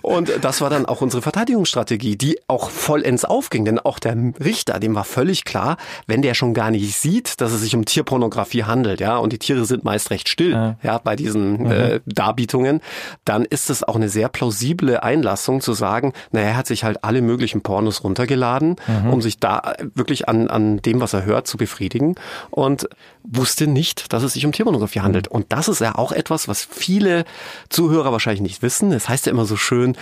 und 0.01 0.31
das 0.41 0.61
war 0.61 0.69
dann 0.69 0.85
auch 0.85 1.01
unsere 1.01 1.21
Verteidigungsstrategie, 1.21 2.15
die 2.15 2.39
auch 2.47 2.69
vollends 2.69 3.25
aufging. 3.25 3.65
Denn 3.65 3.79
auch 3.79 3.99
der 3.99 4.15
Richter, 4.43 4.79
dem 4.79 4.95
war 4.95 5.03
völlig 5.03 5.45
klar, 5.45 5.77
wenn 6.07 6.21
der 6.21 6.33
schon 6.33 6.53
gar 6.53 6.71
nicht 6.71 6.97
sieht, 6.97 7.41
dass 7.41 7.51
es 7.51 7.61
sich 7.61 7.75
um 7.75 7.85
Tierpornografie 7.85 8.63
handelt, 8.63 8.99
ja, 8.99 9.17
und 9.17 9.33
die 9.33 9.39
Tiere 9.39 9.65
sind 9.65 9.83
meist 9.83 10.09
recht 10.09 10.29
still, 10.29 10.51
ja, 10.51 10.75
ja 10.83 10.97
bei 10.97 11.15
diesen 11.15 11.63
mhm. 11.63 11.71
äh, 11.71 11.82
Darbietungen, 12.05 12.81
dann 13.25 13.45
ist 13.45 13.69
es 13.69 13.83
auch 13.83 13.95
eine 13.95 14.09
sehr 14.09 14.29
plausible 14.29 15.01
Einlassung 15.03 15.61
zu 15.61 15.73
sagen, 15.73 16.13
naja, 16.31 16.47
er 16.49 16.57
hat 16.57 16.67
sich 16.67 16.83
halt 16.83 17.03
alle 17.03 17.21
möglichen 17.21 17.61
Pornos 17.61 18.03
runtergeladen, 18.03 18.75
mhm. 18.87 19.13
um 19.13 19.21
sich 19.21 19.39
da 19.39 19.75
wirklich 19.93 20.27
an, 20.27 20.47
an 20.47 20.77
dem, 20.81 20.99
was 21.01 21.13
er 21.13 21.25
hört, 21.25 21.47
zu 21.47 21.57
befriedigen 21.57 22.15
und 22.49 22.89
wusste 23.23 23.67
nicht, 23.67 24.11
dass 24.11 24.23
es 24.23 24.33
sich 24.33 24.45
um 24.45 24.51
Tierpornografie 24.51 25.01
handelt. 25.01 25.27
Und 25.27 25.47
das 25.49 25.67
ist 25.67 25.79
ja 25.79 25.95
auch 25.95 26.11
etwas, 26.11 26.47
was 26.47 26.63
viele 26.63 27.25
Zuhörer 27.69 28.11
wahrscheinlich 28.11 28.41
nicht 28.41 28.61
wissen. 28.61 28.91
Es 28.91 29.03
das 29.03 29.09
heißt 29.09 29.25
ja 29.25 29.31
immer 29.31 29.45
so 29.45 29.57
schön, 29.57 29.97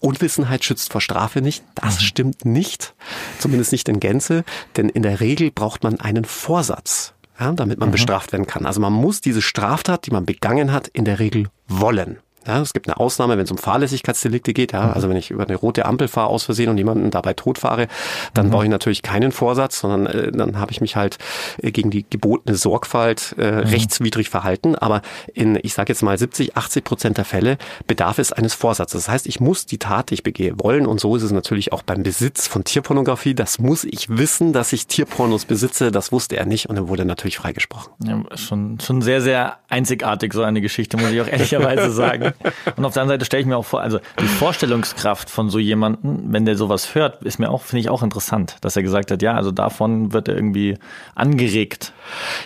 Unwissenheit 0.00 0.64
schützt 0.64 0.92
vor 0.92 1.00
Strafe 1.00 1.40
nicht. 1.40 1.64
Das 1.74 1.96
mhm. 1.96 2.04
stimmt 2.04 2.44
nicht. 2.44 2.94
Zumindest 3.38 3.72
nicht 3.72 3.88
in 3.88 4.00
Gänze. 4.00 4.44
Denn 4.76 4.88
in 4.88 5.02
der 5.02 5.20
Regel 5.20 5.50
braucht 5.50 5.82
man 5.82 6.00
einen 6.00 6.24
Vorsatz. 6.24 7.12
Ja, 7.38 7.52
damit 7.52 7.78
man 7.78 7.90
mhm. 7.90 7.92
bestraft 7.92 8.32
werden 8.32 8.46
kann. 8.46 8.66
Also 8.66 8.80
man 8.80 8.92
muss 8.92 9.20
diese 9.20 9.42
Straftat, 9.42 10.06
die 10.06 10.10
man 10.10 10.24
begangen 10.24 10.72
hat, 10.72 10.88
in 10.88 11.04
der 11.04 11.18
Regel 11.18 11.48
wollen. 11.68 12.18
Ja, 12.46 12.60
es 12.60 12.72
gibt 12.72 12.88
eine 12.88 12.98
Ausnahme, 12.98 13.36
wenn 13.36 13.44
es 13.44 13.50
um 13.50 13.58
Fahrlässigkeitsdelikte 13.58 14.52
geht. 14.52 14.72
Ja, 14.72 14.92
also 14.92 15.08
wenn 15.08 15.16
ich 15.16 15.30
über 15.30 15.44
eine 15.44 15.56
rote 15.56 15.86
Ampel 15.86 16.08
fahre 16.08 16.28
aus 16.28 16.44
Versehen 16.44 16.68
und 16.68 16.78
jemanden 16.78 17.10
dabei 17.10 17.34
totfahre, 17.34 17.88
dann 18.34 18.46
mhm. 18.46 18.50
brauche 18.50 18.64
ich 18.64 18.70
natürlich 18.70 19.02
keinen 19.02 19.32
Vorsatz, 19.32 19.80
sondern 19.80 20.06
äh, 20.06 20.32
dann 20.32 20.58
habe 20.58 20.72
ich 20.72 20.80
mich 20.80 20.96
halt 20.96 21.18
äh, 21.62 21.72
gegen 21.72 21.90
die 21.90 22.04
gebotene 22.08 22.56
Sorgfalt 22.56 23.34
äh, 23.38 23.50
mhm. 23.50 23.58
rechtswidrig 23.58 24.30
verhalten. 24.30 24.76
Aber 24.76 25.02
in, 25.34 25.58
ich 25.62 25.74
sage 25.74 25.92
jetzt 25.92 26.02
mal 26.02 26.16
70, 26.16 26.56
80 26.56 26.84
Prozent 26.84 27.18
der 27.18 27.24
Fälle 27.24 27.58
bedarf 27.86 28.18
es 28.18 28.32
eines 28.32 28.54
Vorsatzes. 28.54 29.04
Das 29.04 29.12
heißt, 29.12 29.26
ich 29.26 29.40
muss 29.40 29.66
die 29.66 29.78
Tat, 29.78 30.10
die 30.10 30.14
ich 30.14 30.22
begehe, 30.22 30.54
wollen. 30.58 30.86
Und 30.86 31.00
so 31.00 31.16
ist 31.16 31.22
es 31.22 31.32
natürlich 31.32 31.72
auch 31.72 31.82
beim 31.82 32.02
Besitz 32.02 32.46
von 32.46 32.64
Tierpornografie. 32.64 33.34
Das 33.34 33.58
muss 33.58 33.84
ich 33.84 34.08
wissen, 34.08 34.52
dass 34.52 34.72
ich 34.72 34.86
Tierpornos 34.86 35.44
besitze. 35.44 35.90
Das 35.90 36.12
wusste 36.12 36.36
er 36.36 36.46
nicht 36.46 36.68
und 36.68 36.76
er 36.76 36.88
wurde 36.88 37.04
natürlich 37.04 37.38
freigesprochen. 37.38 37.92
Ja, 38.04 38.36
schon, 38.36 38.78
schon 38.80 39.02
sehr, 39.02 39.20
sehr 39.20 39.58
einzigartig 39.68 40.32
so 40.32 40.42
eine 40.42 40.60
Geschichte, 40.60 40.96
muss 40.96 41.10
ich 41.10 41.20
auch 41.20 41.28
ehrlicherweise 41.28 41.90
sagen. 41.90 42.32
Und 42.76 42.84
auf 42.84 42.94
der 42.94 43.02
anderen 43.02 43.18
Seite 43.18 43.24
stelle 43.24 43.40
ich 43.42 43.46
mir 43.46 43.56
auch 43.56 43.64
vor, 43.64 43.80
also 43.80 43.98
die 44.20 44.26
Vorstellungskraft 44.26 45.30
von 45.30 45.50
so 45.50 45.58
jemandem, 45.58 46.32
wenn 46.32 46.44
der 46.44 46.56
sowas 46.56 46.94
hört, 46.94 47.22
ist 47.22 47.38
mir 47.38 47.50
auch, 47.50 47.62
finde 47.62 47.80
ich 47.80 47.90
auch 47.90 48.02
interessant, 48.02 48.56
dass 48.60 48.76
er 48.76 48.82
gesagt 48.82 49.10
hat, 49.10 49.22
ja, 49.22 49.34
also 49.34 49.50
davon 49.50 50.12
wird 50.12 50.28
er 50.28 50.36
irgendwie 50.36 50.78
angeregt. 51.14 51.92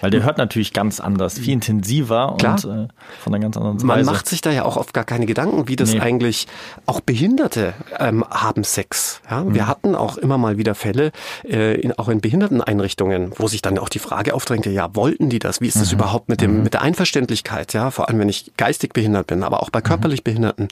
Weil 0.01 0.11
der 0.11 0.23
hört 0.23 0.39
natürlich 0.39 0.73
ganz 0.73 1.01
anders, 1.01 1.39
viel 1.39 1.53
intensiver 1.53 2.37
Klar. 2.39 2.65
und 2.65 2.65
äh, 2.65 2.89
von 3.21 3.35
einer 3.35 3.43
ganz 3.43 3.57
anderen 3.57 3.77
Weise. 3.77 3.87
Man 3.87 4.05
macht 4.05 4.29
sich 4.29 4.41
da 4.41 4.51
ja 4.51 4.65
auch 4.65 4.77
oft 4.77 4.95
gar 4.95 5.05
keine 5.05 5.27
Gedanken, 5.27 5.69
wie 5.69 5.77
das 5.77 5.93
nee. 5.93 6.01
eigentlich 6.01 6.47
auch 6.87 7.01
Behinderte 7.01 7.75
ähm, 7.99 8.25
haben 8.29 8.65
Sex. 8.65 9.21
Ja, 9.31 9.45
mhm. 9.45 9.55
wir 9.55 9.67
hatten 9.67 9.95
auch 9.95 10.17
immer 10.17 10.39
mal 10.39 10.59
wieder 10.59 10.75
Fälle, 10.75 11.13
äh, 11.45 11.81
in, 11.81 11.93
auch 11.99 12.09
in 12.09 12.21
Behinderteneinrichtungen, 12.21 13.33
wo 13.37 13.49
sich 13.49 13.63
dann 13.63 13.79
auch 13.79 13.89
die 13.89 13.99
Frage 13.99 14.35
aufdrängte, 14.35 14.71
ja, 14.71 14.95
wollten 14.95 15.29
die 15.29 15.39
das? 15.39 15.61
Wie 15.61 15.67
ist 15.67 15.81
das 15.81 15.93
mhm. 15.93 15.99
überhaupt 15.99 16.29
mit 16.29 16.41
dem, 16.41 16.59
mhm. 16.59 16.63
mit 16.63 16.75
der 16.75 16.83
Einverständlichkeit? 16.83 17.73
Ja, 17.73 17.91
vor 17.91 18.09
allem 18.09 18.19
wenn 18.19 18.29
ich 18.29 18.53
geistig 18.57 18.93
behindert 18.93 19.27
bin, 19.27 19.43
aber 19.43 19.63
auch 19.63 19.71
bei 19.71 19.80
körperlich 19.83 20.25
Behinderten. 20.25 20.69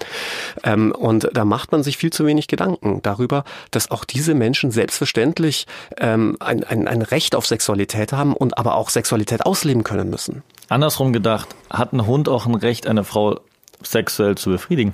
Ähm, 0.64 0.92
und 0.92 1.29
da 1.33 1.44
macht 1.44 1.73
man 1.73 1.83
sich 1.83 1.97
viel 1.97 2.12
zu 2.12 2.27
wenig 2.27 2.49
Gedanken 2.49 3.01
darüber, 3.03 3.44
dass 3.71 3.90
auch 3.90 4.05
diese 4.05 4.35
Menschen 4.35 4.71
selbstverständlich 4.71 5.66
ähm, 5.99 6.37
ein, 6.40 6.64
ein, 6.64 6.88
ein 6.88 7.03
Recht 7.03 7.35
auf 7.35 7.47
Sexualität 7.47 8.12
haben 8.12 8.35
und 8.35 8.59
aber 8.59 8.77
auch 8.77 8.90
Sexualität 8.90 9.44
ausleben 9.47 9.85
können 9.85 10.11
müssen. 10.11 10.42
Andersrum 10.68 11.12
gedacht, 11.12 11.49
hat 11.71 11.92
ein 11.92 12.07
Hund 12.07 12.29
auch 12.29 12.47
ein 12.47 12.55
Recht, 12.55 12.87
eine 12.87 13.05
Frau 13.05 13.40
sexuell 13.83 14.37
zu 14.37 14.51
befriedigen? 14.51 14.92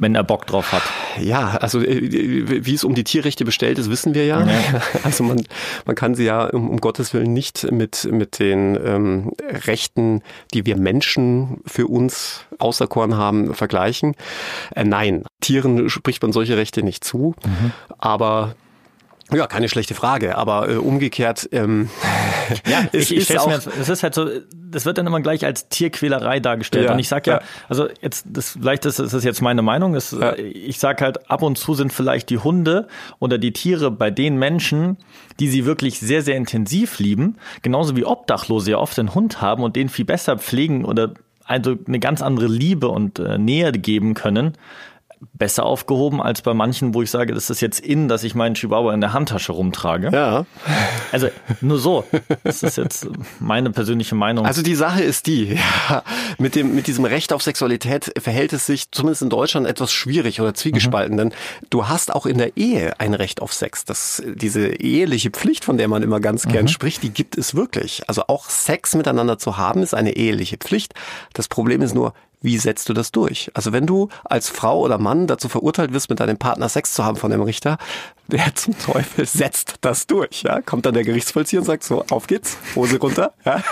Wenn 0.00 0.14
er 0.14 0.24
Bock 0.24 0.46
drauf 0.46 0.72
hat. 0.72 0.82
Ja, 1.20 1.50
also 1.58 1.80
äh, 1.80 2.64
wie 2.64 2.74
es 2.74 2.82
um 2.82 2.94
die 2.94 3.04
Tierrechte 3.04 3.44
bestellt 3.44 3.78
ist, 3.78 3.90
wissen 3.90 4.14
wir 4.14 4.24
ja. 4.26 4.44
ja. 4.44 4.82
Also 5.04 5.22
man, 5.22 5.44
man 5.84 5.94
kann 5.94 6.14
sie 6.14 6.24
ja 6.24 6.46
um, 6.46 6.70
um 6.70 6.80
Gottes 6.80 7.14
Willen 7.14 7.32
nicht 7.32 7.70
mit, 7.70 8.08
mit 8.10 8.38
den 8.38 8.78
ähm, 8.84 9.32
Rechten, 9.66 10.22
die 10.52 10.66
wir 10.66 10.76
Menschen 10.76 11.60
für 11.66 11.86
uns 11.86 12.46
auserkoren 12.58 13.16
haben, 13.16 13.54
vergleichen. 13.54 14.16
Äh, 14.74 14.84
nein, 14.84 15.24
Tieren 15.40 15.88
spricht 15.90 16.22
man 16.22 16.32
solche 16.32 16.56
Rechte 16.56 16.82
nicht 16.82 17.04
zu. 17.04 17.34
Mhm. 17.44 17.72
Aber 17.98 18.54
ja, 19.34 19.46
keine 19.46 19.68
schlechte 19.68 19.94
Frage, 19.94 20.36
aber 20.36 20.68
äh, 20.68 20.76
umgekehrt 20.76 21.48
ähm, 21.52 21.90
ja, 22.66 22.86
es 22.92 23.10
ich, 23.10 23.16
ich 23.16 23.30
ist 23.30 23.38
auch, 23.38 23.46
mir, 23.46 23.56
es 23.56 23.88
ist 23.88 24.02
halt 24.02 24.14
so, 24.14 24.28
das 24.52 24.86
wird 24.86 24.98
dann 24.98 25.06
immer 25.06 25.20
gleich 25.20 25.44
als 25.44 25.68
Tierquälerei 25.68 26.40
dargestellt 26.40 26.86
ja, 26.86 26.92
und 26.92 26.98
ich 26.98 27.08
sag 27.08 27.26
ja, 27.26 27.34
ja, 27.34 27.42
also 27.68 27.88
jetzt 28.00 28.26
das 28.30 28.50
vielleicht 28.60 28.86
ist 28.86 28.98
das 28.98 29.24
jetzt 29.24 29.42
meine 29.42 29.62
Meinung, 29.62 29.94
ist, 29.94 30.12
ja. 30.12 30.34
ich 30.36 30.78
sag 30.78 31.00
halt 31.00 31.30
ab 31.30 31.42
und 31.42 31.58
zu 31.58 31.74
sind 31.74 31.92
vielleicht 31.92 32.30
die 32.30 32.38
Hunde 32.38 32.88
oder 33.18 33.38
die 33.38 33.52
Tiere 33.52 33.90
bei 33.90 34.10
den 34.10 34.36
Menschen, 34.36 34.96
die 35.38 35.48
sie 35.48 35.64
wirklich 35.64 36.00
sehr 36.00 36.22
sehr 36.22 36.36
intensiv 36.36 36.98
lieben, 36.98 37.36
genauso 37.62 37.96
wie 37.96 38.04
Obdachlose 38.04 38.72
ja 38.72 38.78
oft 38.78 38.98
einen 38.98 39.14
Hund 39.14 39.40
haben 39.40 39.62
und 39.62 39.76
den 39.76 39.88
viel 39.88 40.04
besser 40.04 40.38
pflegen 40.38 40.84
oder 40.84 41.14
also 41.44 41.76
eine 41.86 41.98
ganz 41.98 42.22
andere 42.22 42.46
Liebe 42.46 42.88
und 42.88 43.18
äh, 43.18 43.36
Nähe 43.36 43.72
geben 43.72 44.14
können, 44.14 44.54
besser 45.34 45.64
aufgehoben 45.64 46.22
als 46.22 46.42
bei 46.42 46.54
manchen, 46.54 46.94
wo 46.94 47.02
ich 47.02 47.10
sage, 47.10 47.34
das 47.34 47.50
ist 47.50 47.60
jetzt 47.60 47.80
in, 47.80 48.08
dass 48.08 48.24
ich 48.24 48.34
meinen 48.34 48.54
Chihuahua 48.54 48.94
in 48.94 49.00
der 49.00 49.12
Handtasche 49.12 49.52
rumtrage. 49.52 50.10
Ja. 50.12 50.46
Also 51.12 51.28
nur 51.60 51.78
so. 51.78 52.04
Das 52.42 52.62
ist 52.62 52.76
jetzt 52.76 53.08
meine 53.38 53.70
persönliche 53.70 54.14
Meinung. 54.14 54.46
Also 54.46 54.62
die 54.62 54.74
Sache 54.74 55.02
ist 55.02 55.26
die, 55.26 55.54
ja, 55.88 56.02
mit 56.38 56.54
dem 56.54 56.74
mit 56.74 56.86
diesem 56.86 57.04
Recht 57.04 57.32
auf 57.32 57.42
Sexualität 57.42 58.12
verhält 58.18 58.52
es 58.52 58.66
sich 58.66 58.90
zumindest 58.90 59.22
in 59.22 59.28
Deutschland 59.28 59.66
etwas 59.66 59.92
schwierig 59.92 60.40
oder 60.40 60.54
zwiegespalten, 60.54 61.14
mhm. 61.14 61.18
denn 61.18 61.32
du 61.68 61.88
hast 61.88 62.14
auch 62.14 62.26
in 62.26 62.38
der 62.38 62.56
Ehe 62.56 62.98
ein 62.98 63.14
Recht 63.14 63.42
auf 63.42 63.52
Sex. 63.52 63.84
Das 63.84 64.22
diese 64.34 64.68
eheliche 64.68 65.30
Pflicht, 65.30 65.64
von 65.64 65.76
der 65.76 65.88
man 65.88 66.02
immer 66.02 66.20
ganz 66.20 66.46
gern 66.46 66.64
mhm. 66.64 66.68
spricht, 66.68 67.02
die 67.02 67.10
gibt 67.10 67.36
es 67.36 67.54
wirklich. 67.54 68.02
Also 68.06 68.24
auch 68.28 68.48
Sex 68.48 68.94
miteinander 68.94 69.38
zu 69.38 69.56
haben 69.56 69.82
ist 69.82 69.94
eine 69.94 70.16
eheliche 70.16 70.56
Pflicht. 70.56 70.94
Das 71.34 71.48
Problem 71.48 71.82
ist 71.82 71.94
nur, 71.94 72.14
wie 72.42 72.58
setzt 72.58 72.88
du 72.88 72.94
das 72.94 73.12
durch? 73.12 73.50
Also 73.54 73.72
wenn 73.72 73.86
du 73.86 74.08
als 74.24 74.48
Frau 74.48 74.80
oder 74.80 74.98
Mann 74.98 75.26
dazu 75.26 75.48
verurteilt 75.48 75.92
wirst, 75.92 76.08
mit 76.08 76.20
deinem 76.20 76.38
Partner 76.38 76.68
Sex 76.68 76.92
zu 76.94 77.04
haben 77.04 77.16
von 77.16 77.30
dem 77.30 77.42
Richter, 77.42 77.78
wer 78.28 78.54
zum 78.54 78.78
Teufel 78.78 79.26
setzt 79.26 79.74
das 79.82 80.06
durch? 80.06 80.42
Ja? 80.42 80.60
Kommt 80.62 80.86
dann 80.86 80.94
der 80.94 81.04
Gerichtsvollzieher 81.04 81.60
und 81.60 81.66
sagt 81.66 81.84
so, 81.84 82.04
auf 82.10 82.26
geht's, 82.26 82.56
Hose 82.74 82.98
runter. 82.98 83.32
Ja? 83.44 83.62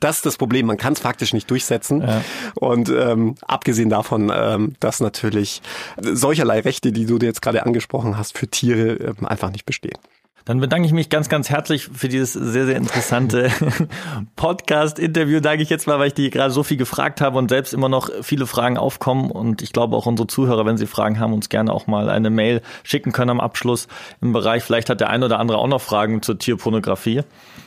Das 0.00 0.16
ist 0.16 0.26
das 0.26 0.36
Problem, 0.36 0.66
man 0.66 0.76
kann 0.76 0.92
es 0.92 1.00
faktisch 1.00 1.32
nicht 1.32 1.48
durchsetzen. 1.50 2.02
Ja. 2.02 2.22
Und 2.56 2.88
ähm, 2.88 3.36
abgesehen 3.46 3.88
davon, 3.88 4.30
ähm, 4.34 4.74
dass 4.80 5.00
natürlich 5.00 5.62
solcherlei 6.00 6.60
Rechte, 6.60 6.92
die 6.92 7.06
du 7.06 7.18
dir 7.18 7.26
jetzt 7.26 7.42
gerade 7.42 7.64
angesprochen 7.64 8.18
hast, 8.18 8.36
für 8.36 8.48
Tiere 8.48 8.94
ähm, 8.94 9.26
einfach 9.26 9.50
nicht 9.50 9.66
bestehen. 9.66 9.98
Dann 10.44 10.60
bedanke 10.60 10.86
ich 10.86 10.92
mich 10.92 11.08
ganz, 11.08 11.30
ganz 11.30 11.48
herzlich 11.48 11.88
für 11.92 12.08
dieses 12.08 12.34
sehr, 12.34 12.66
sehr 12.66 12.76
interessante 12.76 13.50
Podcast-Interview. 14.36 15.40
Danke 15.40 15.62
ich 15.62 15.70
jetzt 15.70 15.86
mal, 15.86 15.98
weil 15.98 16.08
ich 16.08 16.14
die 16.14 16.28
gerade 16.28 16.50
so 16.50 16.62
viel 16.62 16.76
gefragt 16.76 17.22
habe 17.22 17.38
und 17.38 17.48
selbst 17.48 17.72
immer 17.72 17.88
noch 17.88 18.10
viele 18.20 18.46
Fragen 18.46 18.76
aufkommen. 18.76 19.30
Und 19.30 19.62
ich 19.62 19.72
glaube 19.72 19.96
auch 19.96 20.04
unsere 20.04 20.26
Zuhörer, 20.26 20.66
wenn 20.66 20.76
sie 20.76 20.86
Fragen 20.86 21.18
haben, 21.18 21.32
uns 21.32 21.48
gerne 21.48 21.72
auch 21.72 21.86
mal 21.86 22.10
eine 22.10 22.28
Mail 22.28 22.60
schicken 22.82 23.12
können 23.12 23.30
am 23.30 23.40
Abschluss 23.40 23.88
im 24.20 24.34
Bereich. 24.34 24.62
Vielleicht 24.62 24.90
hat 24.90 25.00
der 25.00 25.08
ein 25.08 25.22
oder 25.22 25.40
andere 25.40 25.56
auch 25.56 25.66
noch 25.66 25.80
Fragen 25.80 26.20
zur 26.20 26.38
Tierpornografie. 26.38 27.22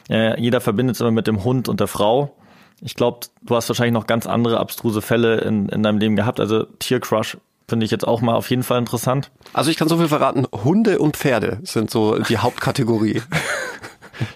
Äh, 0.08 0.40
jeder 0.40 0.62
verbindet 0.62 0.98
es 0.98 1.02
immer 1.02 1.12
mit 1.12 1.26
dem 1.26 1.44
Hund 1.44 1.70
und 1.70 1.80
der 1.80 1.88
Frau. 1.88 2.36
Ich 2.82 2.94
glaube, 2.94 3.22
du 3.42 3.56
hast 3.56 3.68
wahrscheinlich 3.70 3.94
noch 3.94 4.06
ganz 4.06 4.28
andere 4.28 4.60
abstruse 4.60 5.02
Fälle 5.02 5.38
in, 5.40 5.68
in 5.70 5.82
deinem 5.82 5.98
Leben 5.98 6.16
gehabt. 6.16 6.40
Also 6.40 6.66
Tiercrush 6.78 7.38
Finde 7.70 7.86
ich 7.86 7.92
jetzt 7.92 8.08
auch 8.08 8.22
mal 8.22 8.36
auf 8.36 8.50
jeden 8.50 8.64
Fall 8.64 8.80
interessant. 8.80 9.30
Also 9.52 9.70
ich 9.70 9.76
kann 9.76 9.90
so 9.90 9.98
viel 9.98 10.08
verraten, 10.08 10.48
Hunde 10.64 11.00
und 11.00 11.18
Pferde 11.18 11.60
sind 11.64 11.92
so 11.92 12.18
die 12.20 12.38
Hauptkategorie. 12.38 13.22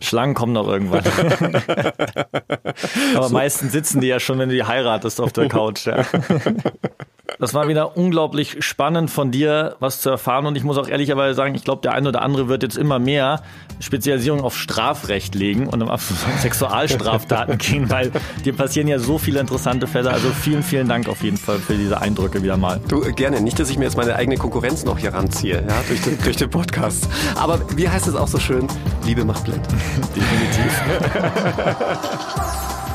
Schlangen 0.02 0.36
kommen 0.36 0.54
noch 0.54 0.67
irgendwann. 0.67 1.04
Aber 3.15 3.28
so. 3.30 3.34
meistens 3.34 3.72
sitzen 3.72 4.02
die 4.02 4.08
ja 4.08 4.20
schon, 4.20 4.38
wenn 4.38 4.50
du 4.50 4.56
die 4.56 4.65
heiratest 4.65 5.22
auf 5.22 5.32
der 5.34 5.48
Couch. 5.50 5.88
Ja. 5.88 6.06
Das 7.41 7.56
war 7.56 7.67
wieder 7.67 7.97
unglaublich 7.97 8.63
spannend 8.63 9.10
von 9.10 9.32
dir, 9.32 9.75
was 9.80 9.99
zu 9.99 10.12
erfahren. 10.12 10.45
Und 10.45 10.56
ich 10.56 10.63
muss 10.63 10.77
auch 10.77 10.88
ehrlicherweise 10.88 11.34
sagen, 11.34 11.56
ich 11.56 11.63
glaube, 11.63 11.82
der 11.82 11.93
eine 11.93 12.10
oder 12.10 12.21
andere 12.21 12.47
wird 12.49 12.62
jetzt 12.62 12.77
immer 12.77 12.99
mehr 12.99 13.41
Spezialisierung 13.80 14.41
auf 14.41 14.56
Strafrecht 14.56 15.34
legen 15.34 15.65
und 15.65 15.82
um 15.82 15.89
Sexualstraftaten 16.39 17.58
gehen, 17.58 17.89
weil 17.89 18.12
dir 18.45 18.54
passieren 18.54 18.88
ja 18.88 18.99
so 18.99 19.17
viele 19.17 19.39
interessante 19.39 19.88
Fälle. 19.88 20.12
Also 20.12 20.30
vielen, 20.30 20.62
vielen 20.62 20.88
Dank 20.88 21.10
auf 21.10 21.23
jeden 21.23 21.38
Fall 21.38 21.58
für 21.58 21.73
diese 21.73 21.99
Eindrücke 21.99 22.43
wieder 22.43 22.58
mal. 22.58 22.80
Du, 22.88 23.01
gerne. 23.13 23.41
Nicht, 23.41 23.58
dass 23.58 23.71
ich 23.71 23.80
mir 23.80 23.86
jetzt 23.86 23.97
meine 23.97 24.15
eigene 24.15 24.38
Konkurrenz 24.38 24.86
noch 24.86 24.99
hier 24.99 25.12
ranziehe, 25.12 25.63
ja, 25.67 25.84
durch 25.88 26.01
den, 26.04 26.21
durch 26.21 26.38
den 26.38 26.51
Podcast. 26.51 27.10
Aber 27.34 27.60
wie 27.75 27.89
heißt 27.89 28.08
es 28.08 28.13
auch 28.13 28.27
so 28.27 28.38
schön? 28.38 28.67
Liebe 29.04 29.25
macht 29.25 29.45
blind. 29.45 29.65
Definitiv. 30.15 30.84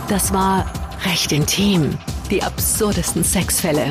Das 0.09 0.33
war 0.33 0.65
Recht 1.05 1.33
intim. 1.33 1.99
Die 2.31 2.43
absurdesten 2.43 3.25
Sexfälle. 3.25 3.91